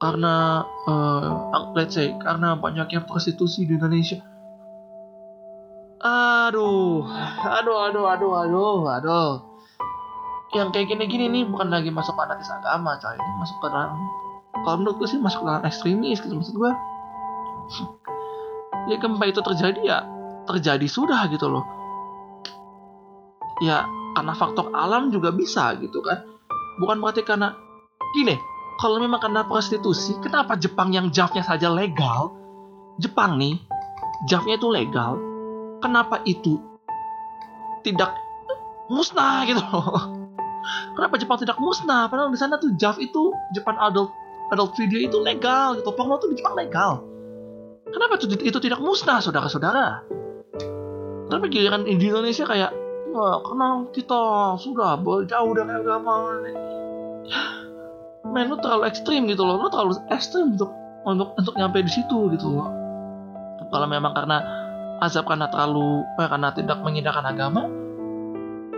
karena 0.00 0.64
uh, 0.88 1.76
let's 1.76 1.92
say 1.92 2.16
karena 2.16 2.56
banyaknya 2.56 3.04
prostitusi 3.04 3.68
di 3.68 3.76
Indonesia 3.76 4.29
Aduh, 6.00 7.04
aduh, 7.44 7.76
aduh, 7.76 8.08
aduh, 8.08 8.32
aduh, 8.32 8.80
aduh. 8.88 9.32
Yang 10.56 10.72
kayak 10.72 10.86
gini-gini 10.96 11.28
nih 11.28 11.44
bukan 11.44 11.68
lagi 11.68 11.92
masuk 11.92 12.16
fanatis 12.16 12.48
agama, 12.48 12.96
coy. 12.96 13.12
Ini 13.12 13.32
masuk 13.36 13.56
ke 13.60 13.68
dalam, 13.68 14.00
kalau 14.64 14.76
menurut 14.80 14.96
gue 14.96 15.08
sih 15.12 15.20
masuk 15.20 15.44
ke 15.44 15.46
dalam 15.52 15.62
ekstremis 15.68 16.24
gitu 16.24 16.32
maksud 16.32 16.56
gue. 16.56 16.72
Ya 18.88 18.96
gempa 18.96 19.28
itu 19.28 19.44
terjadi 19.44 19.80
ya 19.84 19.98
terjadi 20.48 20.88
sudah 20.88 21.28
gitu 21.28 21.52
loh. 21.52 21.68
Ya 23.60 23.84
karena 24.16 24.32
faktor 24.32 24.72
alam 24.72 25.12
juga 25.12 25.36
bisa 25.36 25.76
gitu 25.84 26.00
kan. 26.00 26.24
Bukan 26.80 26.96
berarti 27.04 27.28
karena 27.28 27.52
gini, 28.16 28.40
kalau 28.80 28.96
memang 29.04 29.20
karena 29.20 29.44
prostitusi, 29.44 30.16
kenapa 30.24 30.56
Jepang 30.56 30.96
yang 30.96 31.12
javnya 31.12 31.44
saja 31.44 31.68
legal? 31.68 32.32
Jepang 32.96 33.36
nih, 33.36 33.60
javnya 34.24 34.56
itu 34.56 34.68
legal, 34.72 35.29
kenapa 35.80 36.20
itu 36.28 36.60
tidak 37.80 38.12
musnah 38.92 39.48
gitu 39.48 39.60
loh. 39.60 40.20
Kenapa 40.92 41.16
Jepang 41.16 41.40
tidak 41.40 41.56
musnah? 41.56 42.06
Padahal 42.12 42.28
di 42.28 42.38
sana 42.40 42.60
tuh 42.60 42.76
JAV 42.76 43.00
itu 43.00 43.32
Jepang 43.56 43.80
adult 43.80 44.12
adult 44.52 44.76
video 44.76 45.00
itu 45.00 45.16
legal 45.22 45.78
gitu. 45.80 45.88
Porno 45.94 46.20
tuh 46.20 46.28
di 46.30 46.36
Jepang 46.38 46.58
legal. 46.58 47.00
Kenapa 47.90 48.20
itu, 48.20 48.26
itu 48.38 48.58
tidak 48.62 48.78
musnah, 48.78 49.18
saudara-saudara? 49.18 50.06
Tapi 51.30 51.44
giliran 51.50 51.86
di 51.86 51.98
Indonesia 51.98 52.46
kayak, 52.46 52.70
wah, 53.14 53.42
karena 53.42 53.68
kita 53.90 54.20
sudah 54.58 54.98
jauh 55.26 55.52
dari 55.54 55.72
agama. 55.74 56.38
Men, 58.30 58.46
lu 58.46 58.58
terlalu 58.62 58.86
ekstrim 58.86 59.26
gitu 59.26 59.42
loh. 59.42 59.58
Lu 59.58 59.68
terlalu 59.70 59.98
ekstrim 60.14 60.54
untuk 60.54 60.70
untuk 61.02 61.34
untuk 61.34 61.54
nyampe 61.58 61.82
di 61.82 61.90
situ 61.90 62.30
gitu 62.30 62.46
loh. 62.46 62.68
Kalau 63.70 63.86
memang 63.86 64.14
karena 64.14 64.42
azab 65.00 65.24
karena 65.26 65.48
terlalu 65.48 66.04
eh, 66.20 66.28
karena 66.28 66.48
tidak 66.52 66.78
mengindahkan 66.84 67.24
agama? 67.24 67.62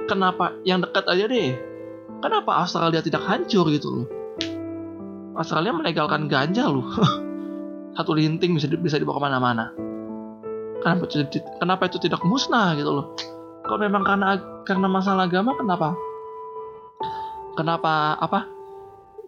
Kenapa? 0.07 0.55
Yang 0.63 0.89
dekat 0.89 1.05
aja 1.11 1.25
deh. 1.27 1.51
Kenapa 2.23 2.51
Australia 2.63 3.03
tidak 3.03 3.23
hancur 3.27 3.67
gitu 3.71 3.89
loh? 3.91 4.07
Australia 5.35 5.75
melegalkan 5.75 6.31
ganja 6.31 6.71
loh. 6.71 6.87
Satu 7.99 8.15
linting 8.15 8.57
bisa 8.57 8.71
bisa 8.71 8.97
dibawa 8.97 9.19
ke 9.19 9.23
mana-mana. 9.27 9.67
Kenapa 10.83 11.07
itu, 11.07 11.39
kenapa 11.63 11.83
itu 11.87 11.99
tidak 12.03 12.23
musnah 12.27 12.75
gitu 12.75 12.91
loh? 12.91 13.07
Kalau 13.63 13.79
memang 13.79 14.03
karena 14.03 14.39
karena 14.67 14.87
masalah 14.91 15.31
agama 15.31 15.55
kenapa? 15.55 15.95
Kenapa 17.55 18.19
apa? 18.19 18.41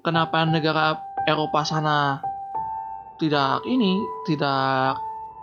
Kenapa 0.03 0.43
negara 0.47 0.99
Eropa 1.25 1.63
sana 1.63 2.19
tidak 3.17 3.63
ini 3.65 4.03
tidak 4.27 4.99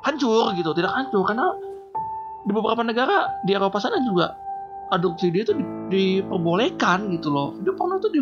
hancur 0.06 0.54
gitu 0.58 0.72
tidak 0.74 0.94
hancur. 0.94 1.24
Karena 1.26 1.54
di 2.42 2.52
beberapa 2.52 2.82
negara 2.82 3.42
di 3.46 3.54
Eropa 3.54 3.78
sana 3.78 4.02
juga 4.02 4.34
adopsi 4.92 5.32
dia 5.32 5.48
itu 5.48 5.56
diperbolehkan 5.88 7.10
gitu 7.16 7.32
loh. 7.32 7.56
Video 7.58 7.74
porno 7.78 7.98
itu 7.98 8.10
di, 8.12 8.22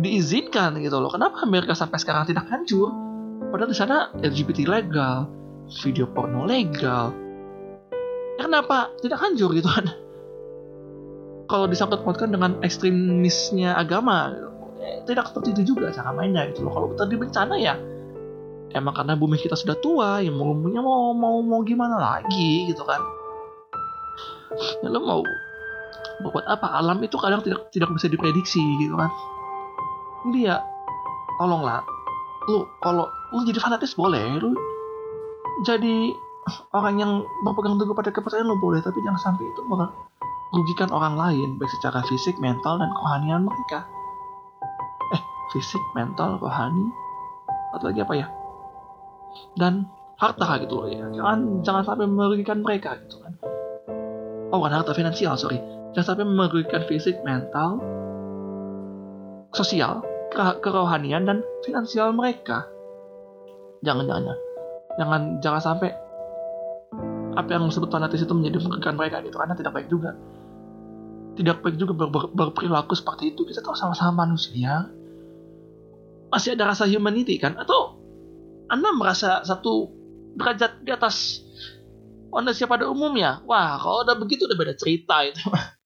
diizinkan 0.00 0.80
gitu 0.80 0.98
loh. 0.98 1.12
Kenapa 1.12 1.44
Amerika 1.44 1.76
sampai 1.76 2.00
sekarang 2.00 2.24
tidak 2.26 2.48
hancur? 2.48 2.90
Padahal 3.52 3.70
di 3.70 3.76
sana 3.76 3.96
LGBT 4.24 4.64
legal 4.64 5.28
video 5.84 6.08
porno 6.08 6.48
legal. 6.48 7.12
Ya, 8.40 8.48
kenapa 8.48 8.90
tidak 9.04 9.20
hancur 9.20 9.52
gitu? 9.52 9.68
Kan 9.68 9.92
kalau 11.52 11.68
disangkut 11.68 12.00
pautkan 12.00 12.32
dengan 12.32 12.56
ekstremisnya 12.64 13.76
agama 13.76 14.32
ya, 14.80 15.04
tidak 15.04 15.28
seperti 15.28 15.52
itu 15.60 15.76
juga 15.76 15.92
cara 15.92 16.16
mainnya 16.16 16.48
gitu 16.48 16.64
loh. 16.64 16.72
Kalau 16.72 16.86
terjadi 16.96 17.16
bencana 17.28 17.54
ya 17.60 17.74
emang 18.74 18.94
karena 18.96 19.14
bumi 19.16 19.38
kita 19.38 19.56
sudah 19.56 19.76
tua 19.78 20.20
ya 20.24 20.32
mau 20.32 20.52
mau 20.52 21.12
mau 21.14 21.36
mau 21.40 21.60
gimana 21.62 21.96
lagi 21.96 22.68
gitu 22.68 22.82
kan. 22.84 23.00
Ya 24.84 24.88
lo 24.92 25.00
mau 25.00 25.22
buat 26.22 26.44
apa? 26.46 26.78
Alam 26.78 27.00
itu 27.02 27.16
kadang 27.18 27.40
tidak 27.42 27.72
tidak 27.72 27.90
bisa 27.96 28.06
diprediksi 28.08 28.60
gitu 28.80 28.94
kan. 28.96 29.10
Dia 30.34 30.60
tolonglah 31.40 31.82
lu 32.50 32.66
kalau 32.82 33.06
lu 33.30 33.46
jadi 33.46 33.62
fanatis 33.62 33.94
boleh 33.94 34.42
lu 34.42 34.50
jadi 35.62 36.10
orang 36.74 36.98
yang 36.98 37.12
berpegang 37.46 37.78
teguh 37.78 37.94
pada 37.94 38.10
kepercayaan 38.10 38.50
lu 38.50 38.58
boleh 38.58 38.82
tapi 38.82 38.98
jangan 39.06 39.30
sampai 39.30 39.46
itu 39.46 39.60
merugikan 39.62 40.90
orang 40.90 41.14
lain 41.14 41.54
baik 41.56 41.70
secara 41.78 42.02
fisik 42.10 42.34
mental 42.42 42.82
dan 42.82 42.90
kerohanian 42.90 43.46
mereka. 43.46 43.86
Eh 45.14 45.22
fisik 45.54 45.82
mental 45.94 46.42
rohani. 46.42 46.90
Atau 47.72 47.88
lagi 47.88 48.04
apa 48.04 48.14
ya 48.18 48.26
dan 49.56 49.86
harta 50.22 50.62
gitu 50.62 50.74
loh 50.78 50.88
ya. 50.88 51.02
Jangan 51.10 51.66
jangan 51.66 51.82
sampai 51.82 52.06
merugikan 52.06 52.62
mereka 52.62 52.94
gitu 53.02 53.18
kan. 53.22 53.34
Oh 54.54 54.60
bukan 54.62 54.72
harta 54.78 54.94
finansial 54.94 55.34
sorry. 55.34 55.58
Jangan 55.92 56.14
sampai 56.14 56.24
merugikan 56.24 56.82
fisik 56.86 57.18
mental 57.26 57.82
sosial 59.52 60.06
kerohanian 60.32 61.28
dan 61.28 61.44
finansial 61.66 62.14
mereka. 62.14 62.64
Jangan 63.82 64.06
jangan 64.06 64.22
jangan. 64.96 65.22
Jangan 65.42 65.60
sampai 65.60 65.90
apa 67.32 67.48
yang 67.48 67.64
disebut 67.68 67.88
fanatis 67.88 68.22
itu 68.22 68.32
menjadi 68.36 68.60
merugikan 68.60 68.94
mereka 68.94 69.24
gitu 69.24 69.36
karena 69.40 69.56
tidak 69.56 69.72
baik 69.74 69.88
juga. 69.88 70.14
Tidak 71.32 71.64
baik 71.64 71.76
juga 71.80 71.96
ber, 71.96 72.08
ber, 72.12 72.24
berperilaku 72.28 72.92
seperti 72.92 73.32
itu. 73.32 73.48
Kita 73.48 73.64
tahu 73.64 73.72
sama-sama 73.72 74.28
manusia. 74.28 74.84
Masih 76.28 76.56
ada 76.56 76.76
rasa 76.76 76.84
humanity 76.84 77.40
kan? 77.40 77.56
Atau 77.56 78.01
anda 78.72 78.88
merasa 78.96 79.44
satu 79.44 79.92
derajat 80.40 80.80
di 80.80 80.88
atas 80.88 81.44
manusia 82.32 82.64
pada 82.64 82.88
umumnya. 82.88 83.44
Wah, 83.44 83.76
kalau 83.76 84.08
udah 84.08 84.16
begitu 84.16 84.48
udah 84.48 84.56
beda 84.56 84.74
cerita 84.80 85.28
itu. 85.28 85.44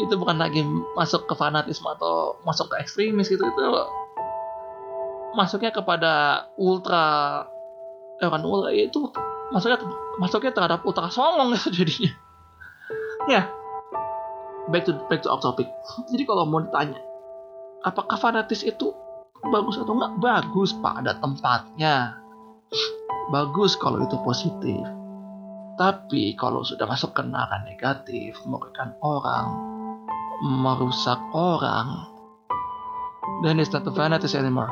itu 0.00 0.14
bukan 0.16 0.40
lagi 0.40 0.64
masuk 0.96 1.28
ke 1.28 1.34
fanatisme 1.36 1.86
atau 1.86 2.40
masuk 2.42 2.72
ke 2.72 2.82
ekstremis 2.82 3.30
gitu 3.30 3.44
itu 3.44 3.62
masuknya 5.34 5.70
kepada 5.70 6.46
ultra 6.58 7.44
eh 8.18 8.26
kan 8.26 8.42
ultra 8.42 8.74
itu 8.74 9.10
masuknya 9.54 9.78
masuknya 10.18 10.52
terhadap 10.54 10.80
ultra 10.82 11.10
songong 11.10 11.54
itu 11.54 11.70
jadinya 11.82 12.12
ya 13.30 13.46
back 14.70 14.82
to 14.88 14.96
back 15.06 15.22
to 15.22 15.30
our 15.30 15.38
topic 15.38 15.68
jadi 16.10 16.26
kalau 16.26 16.48
mau 16.48 16.62
ditanya 16.62 16.98
apakah 17.86 18.18
fanatis 18.18 18.66
itu 18.66 18.90
bagus 19.50 19.76
atau 19.80 19.92
enggak? 19.96 20.12
Bagus 20.20 20.70
pada 20.78 21.16
tempatnya. 21.18 22.16
Bagus 23.32 23.76
kalau 23.80 24.04
itu 24.04 24.16
positif. 24.22 24.84
Tapi 25.74 26.38
kalau 26.38 26.62
sudah 26.62 26.86
masuk 26.86 27.16
ke 27.18 27.22
arah 27.26 27.66
negatif 27.66 28.38
merugikan 28.46 28.94
orang 29.02 29.74
merusak 30.44 31.18
orang 31.34 32.06
then 33.42 33.58
it's 33.58 33.72
not 33.72 33.86
a 33.88 33.92
fanatic 33.92 34.30
anymore. 34.36 34.70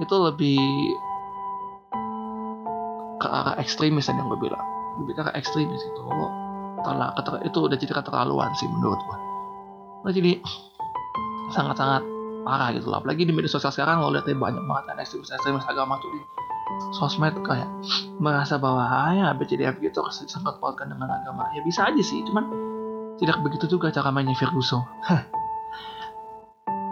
Itu 0.00 0.18
lebih 0.18 0.58
ke 3.22 3.28
arah 3.28 3.54
ekstremis 3.60 4.08
yang 4.10 4.24
gue 4.26 4.40
bilang. 4.40 4.66
Lebih 5.04 5.14
ke 5.14 5.20
arah 5.22 5.34
ekstremis 5.36 5.78
itu. 5.78 6.00
Karena 6.82 7.14
itu 7.46 7.58
udah 7.62 7.78
jadi 7.78 7.92
keterlaluan 7.94 8.50
sih 8.58 8.66
menurut 8.66 8.98
gue. 8.98 9.18
Nah, 10.02 10.10
jadi 10.10 10.42
sangat-sangat 11.54 12.02
parah 12.42 12.74
gitu 12.74 12.90
loh. 12.90 13.00
Apalagi 13.00 13.24
di 13.24 13.32
media 13.32 13.50
sosial 13.50 13.72
sekarang 13.72 14.02
lo 14.02 14.12
lihat 14.12 14.26
ya 14.26 14.36
banyak 14.36 14.62
banget 14.66 14.84
kan 14.92 14.96
ekstremis 15.00 15.30
ekstremis 15.30 15.64
agama 15.66 15.96
tuh 16.02 16.10
di 16.10 16.20
sosmed 16.98 17.34
kayak 17.46 17.68
merasa 18.18 18.58
bahwa 18.58 18.82
ah, 18.82 19.10
ya 19.14 19.26
BCDF 19.34 19.78
gitu 19.80 20.02
sempat 20.10 20.58
pautkan 20.58 20.90
dengan 20.90 21.08
agama. 21.10 21.48
Ya 21.54 21.62
bisa 21.62 21.88
aja 21.88 22.02
sih 22.02 22.20
cuman 22.26 22.50
tidak 23.16 23.38
begitu 23.40 23.78
juga 23.78 23.94
cara 23.94 24.10
mainnya 24.10 24.34
Ferguson 24.34 24.82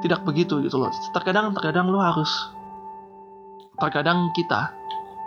tidak 0.00 0.24
begitu 0.24 0.64
gitu 0.64 0.80
loh. 0.80 0.88
Terkadang 1.12 1.52
terkadang 1.52 1.92
lo 1.92 2.00
harus 2.00 2.30
terkadang 3.76 4.32
kita 4.32 4.72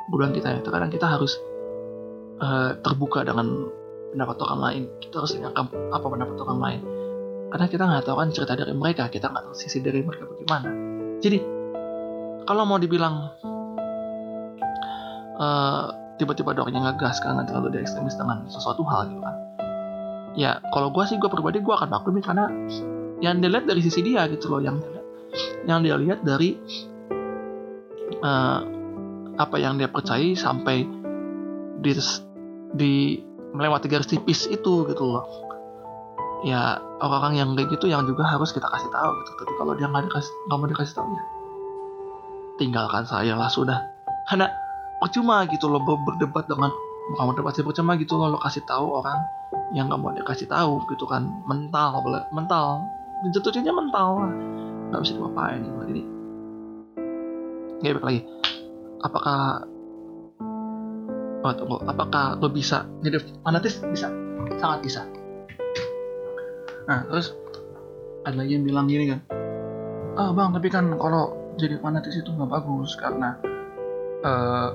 bukan 0.10 0.34
kita 0.34 0.54
ya 0.54 0.60
terkadang 0.62 0.90
kita 0.90 1.10
harus 1.10 1.38
uh, 2.42 2.78
terbuka 2.82 3.22
dengan 3.26 3.70
pendapat 4.14 4.38
orang 4.50 4.60
lain. 4.60 4.84
Kita 5.02 5.22
harus 5.22 5.34
ingatkan 5.38 5.70
apa 5.94 6.06
pendapat 6.06 6.38
orang 6.42 6.60
lain 6.60 6.82
karena 7.54 7.70
kita 7.70 7.86
nggak 7.86 8.10
tahu 8.10 8.18
kan 8.18 8.30
cerita 8.34 8.58
dari 8.58 8.74
mereka 8.74 9.14
kita 9.14 9.30
nggak 9.30 9.46
tahu 9.46 9.54
sisi 9.54 9.78
dari 9.86 10.02
mereka 10.02 10.26
bagaimana. 10.26 10.74
Jadi 11.22 11.38
kalau 12.50 12.66
mau 12.66 12.82
dibilang 12.82 13.30
uh, 15.38 15.86
tiba-tiba 16.18 16.58
dokternya 16.58 16.82
ngegas 16.82 17.22
karena 17.22 17.46
terlalu 17.46 17.78
di 17.78 17.86
ekstremis 17.86 18.18
dengan 18.18 18.50
sesuatu 18.50 18.82
hal 18.90 19.06
gitu 19.06 19.22
kan. 19.22 19.36
Ya 20.34 20.66
kalau 20.74 20.90
gue 20.90 21.06
sih 21.06 21.22
gue 21.22 21.30
pribadi 21.30 21.62
gue 21.62 21.70
akan 21.78 21.94
maklumi 21.94 22.26
karena 22.26 22.50
yang 23.22 23.38
dilihat 23.38 23.70
dari 23.70 23.86
sisi 23.86 24.02
dia 24.02 24.26
gitu 24.34 24.50
loh 24.50 24.58
yang 24.58 24.82
yang 25.70 25.86
dia 25.86 25.94
lihat 25.94 26.26
dari 26.26 26.58
uh, 28.18 28.60
apa 29.38 29.56
yang 29.62 29.78
dia 29.78 29.94
percayai 29.94 30.34
sampai 30.34 30.90
di 31.86 31.92
di 32.74 33.22
melewati 33.54 33.86
garis 33.86 34.10
tipis 34.10 34.50
itu 34.50 34.90
gitu 34.90 35.06
loh 35.06 35.43
ya 36.44 36.78
orang-orang 37.00 37.40
yang 37.40 37.50
kayak 37.56 37.72
gitu 37.72 37.88
yang 37.88 38.04
juga 38.04 38.28
harus 38.28 38.52
kita 38.52 38.68
kasih 38.68 38.92
tahu 38.92 39.12
gitu. 39.24 39.32
Tapi 39.40 39.54
kalau 39.56 39.74
dia 39.80 39.88
nggak 39.88 40.58
mau 40.60 40.68
dikasih 40.68 40.96
tahu 40.96 41.10
ya 41.16 41.24
tinggalkan 42.60 43.04
saya 43.08 43.34
lah 43.34 43.50
sudah. 43.50 43.80
Karena 44.30 44.52
percuma 45.02 45.44
gitu 45.50 45.68
loh 45.68 45.82
berdebat 45.84 46.46
dengan 46.48 46.72
bukan 47.16 47.24
berdebat 47.34 47.54
sih 47.58 47.66
percuma 47.66 48.00
gitu 48.00 48.16
loh 48.16 48.32
lo 48.32 48.40
kasih 48.40 48.64
tahu 48.64 49.04
orang 49.04 49.20
yang 49.76 49.90
nggak 49.90 50.00
mau 50.00 50.14
dikasih 50.14 50.48
tahu 50.52 50.84
gitu 50.92 51.08
kan. 51.08 51.28
Mental 51.48 52.04
mental. 52.36 52.84
Jatuhnya 53.32 53.72
mental 53.72 54.28
lah. 54.28 54.32
Nggak 54.92 55.02
bisa 55.08 55.14
diapain 55.16 55.60
gitu. 55.64 55.80
Jadi 55.88 56.04
ya 57.84 57.92
lagi. 58.00 58.22
Apakah 59.04 59.68
oh, 61.44 61.54
tunggu. 61.56 61.78
Apakah 61.88 62.40
lo 62.40 62.48
bisa 62.52 62.88
jadi 63.04 63.20
fanatis? 63.44 63.80
Bisa. 63.84 64.08
Sangat 64.60 64.84
bisa 64.84 65.04
nah 66.88 67.08
terus 67.08 67.36
ada 68.24 68.36
lagi 68.40 68.56
yang 68.56 68.66
bilang 68.68 68.86
gini 68.88 69.16
kan 69.16 69.20
ah 70.20 70.30
bang 70.32 70.52
tapi 70.56 70.68
kan 70.72 70.86
kalau 70.96 71.36
jadi 71.56 71.78
fanatis 71.80 72.18
itu 72.18 72.30
nggak 72.30 72.50
bagus 72.50 72.98
karena 72.98 73.38
uh, 74.24 74.70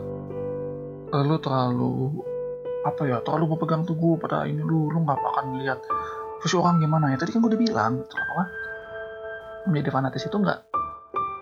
lu 1.13 1.37
terlalu 1.41 2.23
apa 2.87 3.03
ya 3.05 3.19
terlalu 3.25 3.57
berpegang 3.57 3.83
teguh 3.83 4.21
pada 4.21 4.47
ini 4.47 4.63
lu 4.63 4.93
lu 4.93 4.99
nggak 5.03 5.19
akan 5.19 5.59
lihat 5.61 5.83
terus 6.39 6.55
orang 6.55 6.79
gimana. 6.79 7.11
Ya 7.11 7.17
tadi 7.19 7.35
kan 7.35 7.43
gue 7.43 7.51
udah 7.51 7.61
bilang 7.61 7.93
gitu 8.03 8.15
apa? 8.15 8.45
Menjadi 9.67 9.91
fanatis 9.91 10.23
itu 10.27 10.37
nggak 10.39 10.59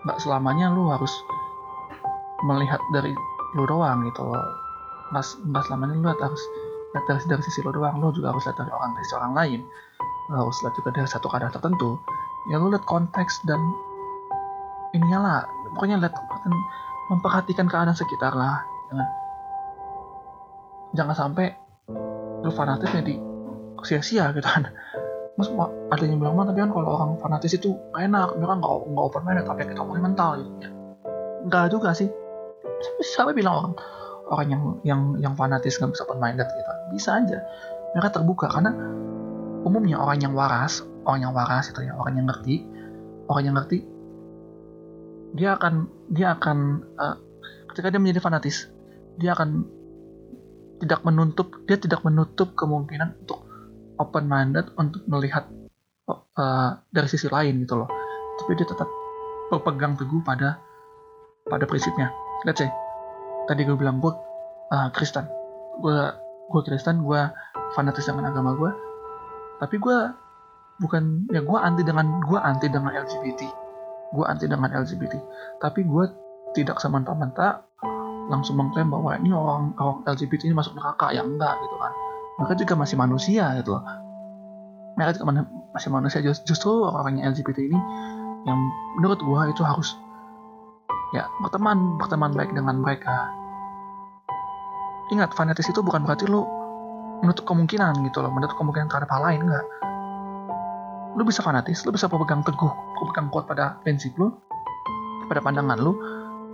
nggak 0.07 0.17
selamanya 0.23 0.73
lu 0.73 0.89
harus 0.89 1.11
melihat 2.45 2.81
dari 2.93 3.13
lu 3.53 3.63
doang 3.69 4.05
gitu 4.09 4.25
loh. 4.25 4.41
Nggak 5.13 5.23
nggak 5.53 5.63
selamanya 5.69 5.93
lu 5.95 6.09
harus 6.09 6.43
lihat 6.95 7.05
dari, 7.05 7.21
dari 7.29 7.43
sisi 7.45 7.61
lu 7.61 7.69
doang 7.69 8.01
lu 8.01 8.09
juga 8.15 8.33
harus 8.33 8.43
lihat 8.49 8.57
dari 8.57 8.71
orang 8.73 8.91
dari 8.97 9.07
orang 9.13 9.33
lain 9.37 9.61
harus 10.31 10.57
lihat 10.63 10.75
juga 10.75 10.89
dari 10.91 11.07
satu 11.07 11.31
keadaan 11.31 11.55
tertentu 11.55 11.95
ya 12.51 12.59
lu 12.59 12.71
lihat 12.71 12.83
konteks 12.83 13.43
dan 13.47 13.59
ininya 14.95 15.19
lah 15.19 15.37
pokoknya 15.75 15.99
lihat 15.99 16.15
memperhatikan 17.07 17.67
keadaan 17.67 17.95
sekitar 17.95 18.35
lah. 18.35 18.63
Jangan 18.91 19.07
jangan 20.95 21.15
sampai 21.15 21.45
lu 22.43 22.51
fanatis 22.51 22.91
jadi 22.91 23.15
sia-sia 23.83 24.31
gitu 24.35 24.47
kan. 24.47 24.71
Mas 25.37 25.53
ada 25.93 26.03
yang 26.03 26.17
bilang 26.17 26.33
mah 26.33 26.49
tapi 26.49 26.59
kan 26.65 26.73
kalau 26.73 26.97
orang 26.97 27.11
fanatis 27.21 27.53
itu 27.53 27.77
enak 27.93 28.33
mereka 28.41 28.57
nggak 28.57 28.73
nggak 28.89 29.05
open 29.05 29.21
minded 29.23 29.45
tapi 29.45 29.61
kita 29.69 29.81
open 29.83 30.01
mental. 30.01 30.29
Gitu 30.41 30.55
ya 30.65 30.69
enggak 31.47 31.65
juga 31.71 31.93
sih. 31.95 32.09
Siapa 33.01 33.31
bilang 33.31 33.55
orang 33.55 33.73
orang 34.27 34.47
yang 34.51 34.63
yang 34.83 35.01
yang 35.21 35.33
fanatis 35.37 35.79
nggak 35.79 35.95
bisa 35.95 36.03
open 36.09 36.19
minded 36.19 36.47
gitu? 36.49 36.71
Bisa 36.91 37.21
aja. 37.21 37.39
Mereka 37.95 38.19
terbuka 38.19 38.51
karena 38.51 38.73
umumnya 39.65 39.97
orang 40.01 40.19
yang 40.21 40.33
waras 40.35 40.85
orang 41.07 41.29
yang 41.29 41.33
waras 41.33 41.71
itu 41.71 41.81
ya 41.85 41.93
orang 41.95 42.13
yang 42.19 42.27
ngerti 42.29 42.55
orang 43.31 43.43
yang 43.45 43.55
ngerti 43.55 43.79
dia 45.37 45.49
akan 45.55 45.73
dia 46.09 46.27
akan 46.35 46.57
uh, 46.97 47.15
ketika 47.73 47.93
dia 47.93 47.99
menjadi 48.01 48.21
fanatis 48.23 48.69
dia 49.17 49.33
akan 49.33 49.65
tidak 50.77 51.01
menutup 51.01 51.47
dia 51.65 51.77
tidak 51.77 52.05
menutup 52.05 52.53
kemungkinan 52.53 53.17
untuk 53.25 53.47
open 53.97 54.29
minded 54.29 54.69
untuk 54.77 55.01
melihat 55.09 55.49
uh, 56.37 56.71
dari 56.93 57.07
sisi 57.09 57.27
lain 57.27 57.65
gitu 57.65 57.75
loh. 57.75 57.89
Tapi 58.37 58.53
dia 58.53 58.67
tetap 58.69 58.87
berpegang 59.49 59.97
teguh 59.97 60.21
pada 60.21 60.61
pada 61.49 61.65
prinsipnya. 61.65 62.13
Let's 62.45 62.61
say 62.61 62.69
tadi 63.49 63.65
gue 63.65 63.75
bilang 63.75 63.99
gue 63.99 64.13
uh, 64.71 64.89
Kristen. 64.93 65.25
Gue 65.81 65.97
gue 66.47 66.61
Kristen 66.63 67.03
gue 67.03 67.21
fanatis 67.75 68.07
dengan 68.07 68.31
agama 68.31 68.55
gue 68.55 68.71
tapi 69.57 69.81
gue 69.81 69.97
bukan 70.77 71.25
ya 71.33 71.41
gue 71.41 71.57
anti 71.57 71.81
dengan 71.81 72.21
gue 72.21 72.39
anti 72.39 72.67
dengan 72.69 72.93
LGBT 72.93 73.41
gue 74.13 74.25
anti 74.25 74.45
dengan 74.45 74.69
LGBT 74.69 75.13
tapi 75.57 75.81
gue 75.83 76.05
tidak 76.53 76.79
semata-mata 76.79 77.67
langsung 78.27 78.59
mengklaim 78.59 78.91
bahwa 78.91 79.15
ini 79.17 79.31
orang 79.31 79.71
orang 79.79 80.03
LGBT 80.07 80.51
ini 80.51 80.55
masuk 80.55 80.75
neraka. 80.75 81.11
Ya 81.15 81.23
enggak 81.23 81.55
gitu 81.63 81.75
kan. 81.79 81.91
Mereka 82.37 82.53
juga 82.59 82.73
masih 82.77 82.95
manusia 82.99 83.43
gitu 83.57 83.69
loh. 83.75 83.83
Mereka 84.99 85.09
juga 85.17 85.25
masih 85.73 85.89
manusia. 85.89 86.19
Justru 86.23 86.71
orang-orang 86.85 87.23
yang 87.23 87.33
LGBT 87.33 87.59
ini 87.71 87.79
yang 88.45 88.59
menurut 88.99 89.19
gue 89.19 89.41
itu 89.51 89.63
harus 89.63 89.95
ya 91.15 91.23
berteman 91.39 91.97
berteman 91.97 92.35
baik 92.35 92.51
dengan 92.51 92.79
mereka. 92.83 93.31
Ingat 95.07 95.31
fanatis 95.39 95.71
itu 95.71 95.79
bukan 95.79 96.03
berarti 96.03 96.27
lu 96.27 96.43
menutup 97.23 97.45
kemungkinan 97.49 98.03
gitu 98.05 98.21
loh 98.21 98.31
menutup 98.33 98.55
kemungkinan 98.57 98.87
terhadap 98.89 99.09
hal 99.11 99.21
lain 99.25 99.41
enggak. 99.45 99.65
Lu 101.17 101.23
bisa 101.25 101.41
fanatis 101.41 101.81
lu 101.85 101.93
bisa 101.93 102.05
berpegang 102.05 102.45
teguh 102.45 102.73
berpegang 103.01 103.27
kuat 103.33 103.49
pada 103.49 103.81
prinsip 103.81 104.13
lu 104.17 104.33
pada 105.27 105.41
pandangan 105.41 105.77
lu 105.81 105.93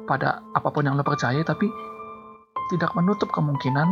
pada 0.07 0.43
apa 0.55 0.67
pun 0.71 0.87
yang 0.87 0.95
lu 0.95 1.03
percaya 1.03 1.39
tapi 1.43 1.67
tidak 2.71 2.95
menutup 2.95 3.27
kemungkinan 3.31 3.87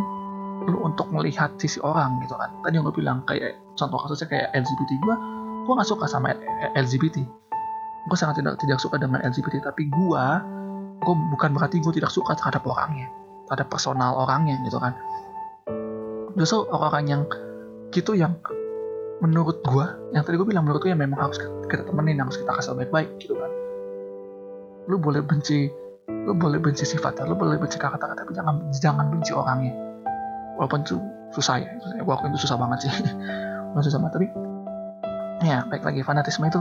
lu 0.69 0.77
untuk 0.85 1.09
melihat 1.09 1.57
sisi 1.57 1.81
orang 1.81 2.21
gitu 2.23 2.37
kan. 2.37 2.53
Tadi 2.63 2.77
yang 2.77 2.85
gue 2.87 2.95
bilang 2.95 3.25
kayak 3.25 3.57
contoh 3.75 3.97
kasusnya 4.01 4.29
kayak 4.29 4.47
LGBT 4.55 4.91
gue 5.01 5.15
gue 5.61 5.73
gak 5.77 5.89
suka 5.89 6.05
sama 6.09 6.33
LGBT 6.73 7.21
gue 8.09 8.17
sangat 8.17 8.41
tidak 8.41 8.57
tidak 8.57 8.79
suka 8.81 8.97
dengan 8.97 9.21
LGBT 9.21 9.61
tapi 9.61 9.85
gue 9.85 10.25
gue 11.01 11.15
bukan 11.37 11.49
berarti 11.53 11.77
gue 11.81 11.93
tidak 12.01 12.09
suka 12.09 12.33
terhadap 12.33 12.65
orangnya 12.65 13.09
terhadap 13.45 13.69
personal 13.69 14.17
orangnya 14.17 14.57
gitu 14.65 14.81
kan 14.81 14.97
justru 16.37 16.67
orang-orang 16.69 17.05
yang 17.07 17.21
gitu 17.91 18.15
yang 18.15 18.39
menurut 19.21 19.61
gue 19.61 19.85
yang 20.17 20.25
tadi 20.25 20.35
gue 20.39 20.47
bilang 20.47 20.65
menurut 20.65 20.81
gue 20.81 20.89
yang 20.89 21.01
memang 21.01 21.19
harus 21.21 21.37
kita 21.69 21.85
temenin 21.85 22.17
harus 22.17 22.39
kita 22.41 22.51
kasih 22.57 22.73
baik-baik 22.73 23.09
gitu 23.21 23.37
kan. 23.37 23.51
Lu 24.89 24.97
boleh 24.97 25.21
benci 25.21 25.69
lu 26.09 26.33
boleh 26.35 26.59
benci 26.59 26.83
sifatnya 26.83 27.29
lu 27.29 27.37
boleh 27.37 27.55
benci 27.57 27.77
karakternya 27.79 28.17
tapi 28.17 28.31
jangan 28.33 28.55
jangan 28.73 29.05
benci 29.13 29.31
orangnya. 29.31 29.73
Walaupun 30.57 30.83
itu 30.83 30.97
susah 31.31 31.61
ya 31.61 31.69
walaupun 32.03 32.33
itu 32.33 32.47
susah 32.47 32.57
banget 32.57 32.89
sih. 32.89 32.93
Susah 33.71 34.03
banget 34.03 34.13
tapi 34.19 34.27
ya 35.47 35.63
baik 35.71 35.87
lagi 35.87 36.03
fanatisme 36.03 36.43
itu 36.43 36.59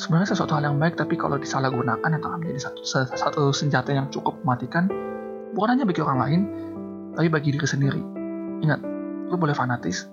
sebenarnya 0.00 0.32
sesuatu 0.32 0.56
hal 0.56 0.70
yang 0.70 0.78
baik 0.78 0.96
tapi 0.96 1.18
kalau 1.18 1.36
disalahgunakan 1.36 1.98
akan 1.98 2.40
menjadi 2.40 2.70
satu, 2.70 2.80
satu 3.16 3.42
senjata 3.52 3.92
yang 3.92 4.08
cukup 4.12 4.38
mematikan 4.44 4.88
bukan 5.52 5.76
hanya 5.76 5.84
bagi 5.88 6.00
orang 6.04 6.18
lain 6.20 6.40
tapi 7.16 7.28
bagi 7.32 7.52
diri 7.52 7.66
sendiri 7.68 8.15
ingat 8.62 8.80
lu 9.26 9.36
boleh 9.36 9.52
fanatis 9.56 10.06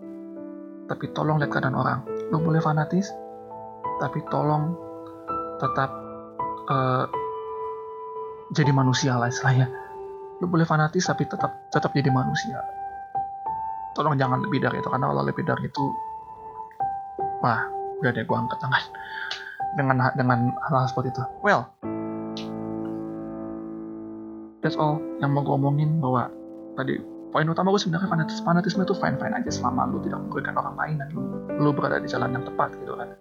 tapi 0.88 1.10
tolong 1.15 1.39
lihat 1.39 1.51
keadaan 1.51 1.77
orang. 1.77 2.03
Lu 2.29 2.38
boleh 2.43 2.60
fanatis 2.60 3.08
tapi 4.03 4.19
tolong 4.27 4.75
tetap 5.62 5.89
uh, 6.67 7.08
jadi 8.51 8.71
manusia 8.75 9.15
lah 9.15 9.32
istilahnya. 9.32 9.71
Lu 10.43 10.49
boleh 10.49 10.67
fanatis 10.67 11.08
tapi 11.08 11.23
tetap 11.23 11.71
tetap 11.71 11.91
jadi 11.95 12.12
manusia. 12.12 12.60
Tolong 13.95 14.17
jangan 14.19 14.43
lebih 14.43 14.60
dari 14.60 14.82
itu 14.82 14.89
karena 14.89 15.08
kalau 15.08 15.23
lebih 15.23 15.45
dari 15.45 15.69
itu 15.69 15.86
wah 17.39 17.63
udah 18.01 18.12
deh 18.12 18.25
gua 18.27 18.43
angkat 18.43 18.60
tangan. 18.60 18.84
Dengan 19.73 19.95
dengan 20.13 20.39
hal-hal 20.69 20.86
seperti 20.91 21.10
itu. 21.15 21.23
Well, 21.41 21.65
that's 24.62 24.77
all 24.77 25.01
yang 25.17 25.34
mau 25.34 25.41
gue 25.41 25.56
omongin 25.58 25.97
bahwa 25.97 26.29
tadi 26.77 27.01
poin 27.34 27.50
utama 27.50 27.74
gue 27.74 27.82
sebenarnya 27.82 28.06
fanatis 28.06 28.39
fanatisme 28.46 28.86
itu 28.86 28.93
fine 28.93 29.17
fine 29.17 29.34
aja 29.34 29.50
selama 29.50 29.89
lu 29.89 29.98
tidak 30.06 30.22
merugikan 30.22 30.54
orang 30.54 30.78
lain 30.78 30.96
dan 31.02 31.10
lu, 31.58 31.74
berada 31.74 31.98
di 31.98 32.06
jalan 32.06 32.30
yang 32.30 32.46
tepat 32.46 32.78
gitu 32.78 32.93
kan. 32.93 33.17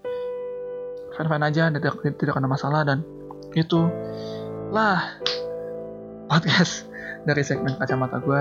Fine 1.17 1.29
fine 1.33 1.45
aja 1.49 1.73
tidak 1.73 1.97
tidak 2.21 2.35
ada 2.37 2.45
masalah 2.45 2.85
dan 2.85 3.01
itu 3.57 3.89
lah 4.69 5.17
podcast 6.29 6.85
dari 7.25 7.41
segmen 7.41 7.73
kacamata 7.81 8.21
gue 8.21 8.41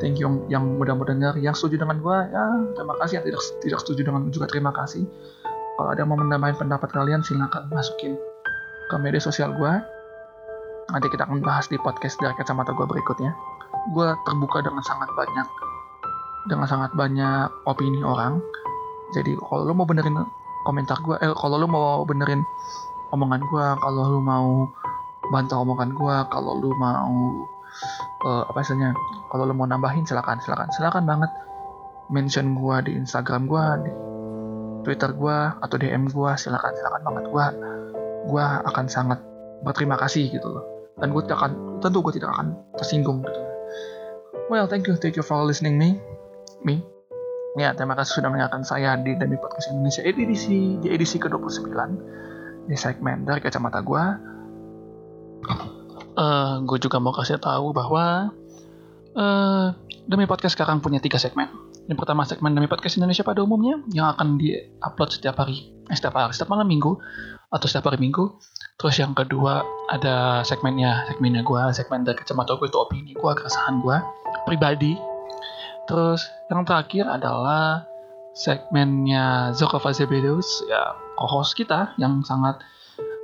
thank 0.00 0.16
you 0.16 0.40
yang, 0.48 0.80
mudah 0.80 0.96
mau 0.96 1.04
dengar 1.04 1.36
yang 1.36 1.52
setuju 1.52 1.84
dengan 1.84 2.00
gue 2.00 2.18
ya 2.32 2.44
terima 2.72 2.96
kasih. 3.04 3.20
Yang 3.20 3.24
tidak 3.28 3.42
tidak 3.60 3.78
setuju 3.84 4.00
dengan 4.08 4.22
juga 4.32 4.46
terima 4.48 4.72
kasih. 4.72 5.04
Kalau 5.76 5.88
ada 5.92 6.00
yang 6.00 6.08
mau 6.08 6.16
menambahkan 6.16 6.64
pendapat 6.64 6.88
kalian 6.96 7.20
silahkan 7.20 7.68
masukin 7.68 8.16
ke 8.88 8.96
media 8.96 9.20
sosial 9.20 9.52
gue 9.52 9.99
nanti 10.90 11.06
kita 11.10 11.26
akan 11.26 11.42
bahas 11.42 11.70
di 11.70 11.78
podcast 11.78 12.18
dari 12.18 12.34
kacamata 12.34 12.74
gue 12.74 12.86
berikutnya. 12.86 13.32
Gue 13.94 14.12
terbuka 14.26 14.60
dengan 14.60 14.82
sangat 14.82 15.08
banyak 15.14 15.46
dengan 16.48 16.66
sangat 16.66 16.90
banyak 16.96 17.48
opini 17.68 18.02
orang. 18.02 18.42
Jadi 19.14 19.34
kalau 19.38 19.66
lo 19.66 19.72
mau 19.74 19.86
benerin 19.86 20.14
komentar 20.66 20.98
gue 21.02 21.16
eh 21.22 21.32
kalau 21.34 21.56
lo 21.58 21.66
mau 21.66 22.02
benerin 22.06 22.42
omongan 23.10 23.42
gue 23.42 23.66
kalau 23.80 24.02
lo 24.06 24.20
mau 24.22 24.48
bantu 25.30 25.54
omongan 25.58 25.90
gue 25.94 26.16
kalau 26.30 26.52
lo 26.58 26.70
mau 26.76 27.14
uh, 28.26 28.42
apa 28.50 28.58
istilahnya 28.62 28.94
kalau 29.30 29.46
lo 29.46 29.54
mau 29.54 29.66
nambahin 29.66 30.06
silakan 30.06 30.38
silakan. 30.42 30.70
Silakan 30.74 31.04
banget 31.06 31.30
mention 32.10 32.58
gue 32.58 32.76
di 32.86 32.92
Instagram 32.98 33.46
gue 33.46 33.64
di 33.86 33.92
Twitter 34.80 35.12
gue 35.12 35.38
atau 35.60 35.76
DM 35.76 36.08
gue 36.08 36.30
silakan 36.38 36.72
silakan 36.72 37.02
banget. 37.04 37.24
Gue 37.28 37.46
gue 38.30 38.44
akan 38.44 38.86
sangat 38.86 39.18
berterima 39.60 40.00
kasih 40.00 40.32
gitu 40.32 40.48
loh 40.48 40.79
dan 40.98 41.14
gue 41.14 41.22
tidak 41.22 41.38
akan 41.44 41.52
tentu 41.78 41.98
gue 42.02 42.12
tidak 42.18 42.30
akan 42.34 42.58
tersinggung 42.74 43.22
gitu. 43.22 43.40
Well 44.50 44.66
thank 44.66 44.90
you 44.90 44.98
thank 44.98 45.14
you 45.14 45.22
for 45.22 45.38
listening 45.46 45.78
me. 45.78 46.00
Me. 46.66 46.82
Ya 47.58 47.74
terima 47.74 47.94
kasih 47.98 48.22
sudah 48.22 48.30
mendengarkan 48.30 48.62
saya 48.66 48.98
di 48.98 49.14
Demi 49.14 49.38
Podcast 49.38 49.70
Indonesia 49.70 50.02
edisi 50.02 50.78
di 50.82 50.88
edisi 50.90 51.18
ke-29. 51.18 51.70
Di 52.66 52.76
segmen 52.78 53.26
dari 53.26 53.42
kacamata 53.42 53.82
gue 53.82 54.04
uh, 56.18 56.54
gue 56.62 56.78
juga 56.78 56.98
mau 56.98 57.14
kasih 57.14 57.38
tahu 57.38 57.74
bahwa 57.74 58.30
uh, 59.14 59.66
Demi 60.10 60.26
Podcast 60.26 60.58
sekarang 60.58 60.82
punya 60.82 60.98
tiga 60.98 61.22
segmen. 61.22 61.70
Yang 61.90 62.06
pertama 62.06 62.22
segmen 62.22 62.54
demi 62.54 62.70
podcast 62.70 63.02
Indonesia 63.02 63.26
pada 63.26 63.42
umumnya 63.42 63.82
yang 63.90 64.14
akan 64.14 64.38
di-upload 64.38 65.10
setiap 65.10 65.42
hari, 65.42 65.74
eh, 65.90 65.96
setiap 65.98 66.14
hari, 66.14 66.30
setiap 66.30 66.54
malam 66.54 66.70
minggu 66.70 66.94
atau 67.50 67.66
setiap 67.66 67.90
hari 67.90 67.98
minggu. 67.98 68.30
Terus 68.80 68.96
yang 68.96 69.12
kedua 69.12 69.60
ada 69.92 70.40
segmennya, 70.40 71.04
segmennya 71.12 71.44
gue, 71.44 71.62
segmen 71.76 72.00
dari 72.00 72.16
kacamata 72.16 72.56
gue 72.56 72.64
itu 72.64 72.80
opini 72.80 73.12
gue, 73.12 73.32
keresahan 73.36 73.84
gue, 73.84 73.96
pribadi. 74.48 74.96
Terus 75.84 76.24
yang 76.48 76.64
terakhir 76.64 77.04
adalah 77.04 77.84
segmennya 78.32 79.52
Zokova 79.52 79.92
Zebedus, 79.92 80.64
ya 80.64 80.96
co-host 81.20 81.60
kita 81.60 81.92
yang 82.00 82.24
sangat 82.24 82.56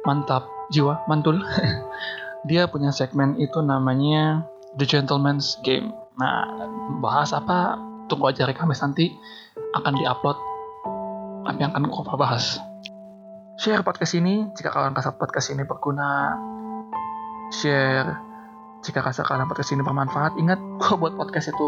mantap 0.05 0.45
jiwa, 0.69 1.01
mantul. 1.09 1.41
Dia 2.53 2.69
punya 2.69 2.93
segmen 2.93 3.41
itu 3.41 3.59
namanya 3.65 4.45
The 4.77 4.85
Gentleman's 4.85 5.57
Game. 5.65 5.97
Nah, 6.21 6.69
bahas 7.01 7.33
apa 7.33 7.81
tunggu 8.13 8.29
aja 8.29 8.45
Kamis 8.53 8.85
nanti 8.85 9.09
akan 9.73 9.97
diupload 9.97 10.37
apa 11.49 11.59
yang 11.65 11.73
akan 11.73 11.89
gue 11.89 12.17
bahas. 12.21 12.61
Share 13.57 13.81
podcast 13.81 14.13
ini 14.17 14.53
jika 14.53 14.69
kalian 14.69 14.93
rasa 14.93 15.17
podcast 15.17 15.49
ini 15.49 15.65
berguna. 15.65 16.37
Share 17.49 18.09
jika 18.85 19.01
rasa 19.01 19.25
kalian 19.25 19.49
podcast 19.49 19.73
ini 19.73 19.81
bermanfaat. 19.81 20.37
Ingat, 20.37 20.61
gue 20.81 20.95
buat 21.01 21.17
podcast 21.17 21.51
itu 21.51 21.67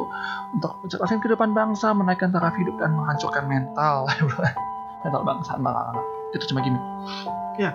untuk 0.52 0.76
mencerdaskan 0.84 1.18
kehidupan 1.24 1.56
bangsa, 1.56 1.96
menaikkan 1.96 2.28
taraf 2.28 2.52
hidup 2.60 2.76
dan 2.76 2.92
menghancurkan 2.92 3.48
mental. 3.48 4.04
mental 5.04 5.22
bangsa, 5.24 5.56
malah 5.56 5.96
itu 6.36 6.44
cuma 6.52 6.60
gini. 6.60 6.76
Ya, 7.56 7.72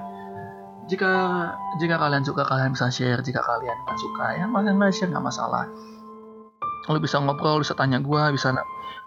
jika 0.85 1.11
jika 1.81 1.97
kalian 1.97 2.21
suka 2.21 2.45
kalian 2.45 2.77
bisa 2.77 2.93
share. 2.93 3.25
Jika 3.25 3.41
kalian 3.41 3.77
nggak 3.81 3.97
suka 3.97 4.25
ya 4.37 4.45
kalian 4.45 4.77
nggak 4.77 4.93
share 4.93 5.09
nggak 5.09 5.25
masalah 5.25 5.65
lo 6.91 6.99
bisa 6.99 7.15
ngobrol 7.15 7.63
bisa 7.63 7.71
tanya 7.79 8.03
gue 8.03 8.23
bisa 8.35 8.51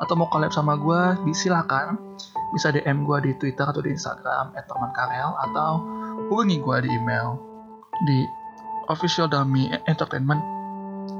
atau 0.01 0.15
mau 0.17 0.29
collab 0.33 0.49
sama 0.49 0.81
gue 0.81 1.33
silakan 1.37 2.01
bisa 2.55 2.71
DM 2.71 3.03
gue 3.03 3.19
di 3.27 3.33
Twitter 3.39 3.67
atau 3.67 3.83
di 3.83 3.91
Instagram 3.95 4.55
@temankarel 4.55 5.31
atau 5.51 5.71
hubungi 6.31 6.63
gue 6.63 6.77
di 6.87 6.91
email 6.95 7.39
di 8.07 8.19
officialdami 8.87 9.73
entertainment 9.89 10.43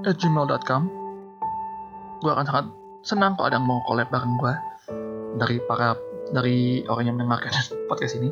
at 0.07 0.17
gmail.com 0.19 0.83
gue 2.23 2.33
akan 2.33 2.47
sangat 2.47 2.67
senang 3.07 3.33
kalau 3.39 3.47
ada 3.51 3.57
yang 3.59 3.67
mau 3.67 3.81
collab 3.87 4.09
bareng 4.11 4.35
gue 4.41 4.55
dari 5.37 5.57
para 5.69 5.95
dari 6.35 6.83
orang 6.91 7.05
yang 7.07 7.17
mendengarkan 7.21 7.53
podcast 7.91 8.19
ini. 8.19 8.31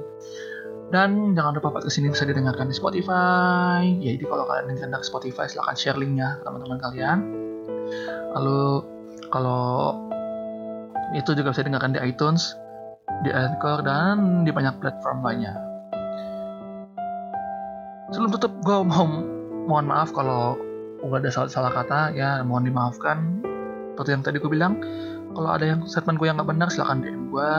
Dan 0.92 1.32
jangan 1.32 1.58
lupa 1.58 1.80
podcast 1.80 1.96
ini 1.98 2.12
bisa 2.12 2.28
didengarkan 2.28 2.70
di 2.70 2.76
Spotify. 2.76 3.82
Ya 3.98 4.14
jadi 4.14 4.24
kalau 4.28 4.44
kalian 4.46 4.74
dengar 4.74 5.00
dari 5.00 5.06
Spotify 5.06 5.48
silahkan 5.48 5.74
share 5.74 5.98
linknya 5.98 6.38
ke 6.38 6.42
teman-teman 6.44 6.78
kalian. 6.78 7.18
Lalu 8.36 8.84
kalau 9.32 9.96
itu 11.16 11.30
juga 11.34 11.54
bisa 11.54 11.62
didengarkan 11.64 11.94
di 11.94 12.00
iTunes 12.04 12.54
di 13.22 13.30
Anchor 13.30 13.86
dan 13.86 14.42
di 14.42 14.50
banyak 14.50 14.80
platform 14.82 15.22
lainnya. 15.22 15.54
Sebelum 18.10 18.30
tutup 18.34 18.52
gue 18.64 18.76
mau 18.82 19.06
mohon 19.64 19.86
maaf 19.86 20.10
kalau 20.10 20.58
udah 21.04 21.20
ada 21.20 21.30
salah, 21.30 21.50
salah 21.52 21.72
kata. 21.72 22.16
Ya 22.16 22.42
mohon 22.42 22.66
dimaafkan. 22.66 23.44
Seperti 23.94 24.10
yang 24.10 24.22
tadi 24.26 24.36
gue 24.42 24.50
bilang 24.50 24.82
kalau 25.34 25.50
ada 25.50 25.64
yang 25.66 25.80
statement 25.84 26.16
gue 26.22 26.26
yang 26.30 26.38
nggak 26.38 26.50
benar 26.50 26.68
silahkan 26.70 27.02
DM 27.02 27.30
gue 27.34 27.50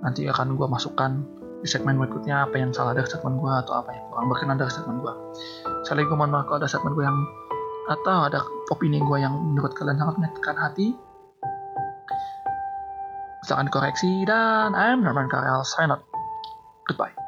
nanti 0.00 0.28
akan 0.28 0.56
gue 0.56 0.66
masukkan 0.68 1.20
di 1.64 1.68
segmen 1.68 1.96
berikutnya 1.96 2.44
apa 2.44 2.60
yang 2.60 2.72
salah 2.72 2.92
dari 2.92 3.08
statement 3.08 3.40
gue 3.40 3.52
atau 3.52 3.80
apa 3.80 3.92
yang 3.92 4.04
kurang 4.12 4.26
berkenan 4.28 4.56
dari 4.60 4.68
statement 4.72 5.00
gue 5.00 5.12
sekali 5.84 6.04
gue 6.04 6.16
mohon 6.16 6.32
maaf 6.32 6.44
kalau 6.48 6.60
ada 6.60 6.68
statement 6.68 6.96
gue 6.96 7.04
yang 7.04 7.18
atau 7.84 8.16
ada 8.28 8.40
opini 8.72 9.00
gue 9.00 9.18
yang 9.20 9.32
menurut 9.32 9.72
kalian 9.76 9.96
sangat 10.00 10.16
menyakitkan 10.20 10.56
hati 10.56 10.96
silahkan 13.44 13.68
koreksi 13.68 14.24
dan 14.24 14.72
I'm 14.72 15.04
Norman 15.04 15.28
Karel 15.28 15.62
sign 15.62 15.92
out. 15.92 16.02
Goodbye 16.88 17.23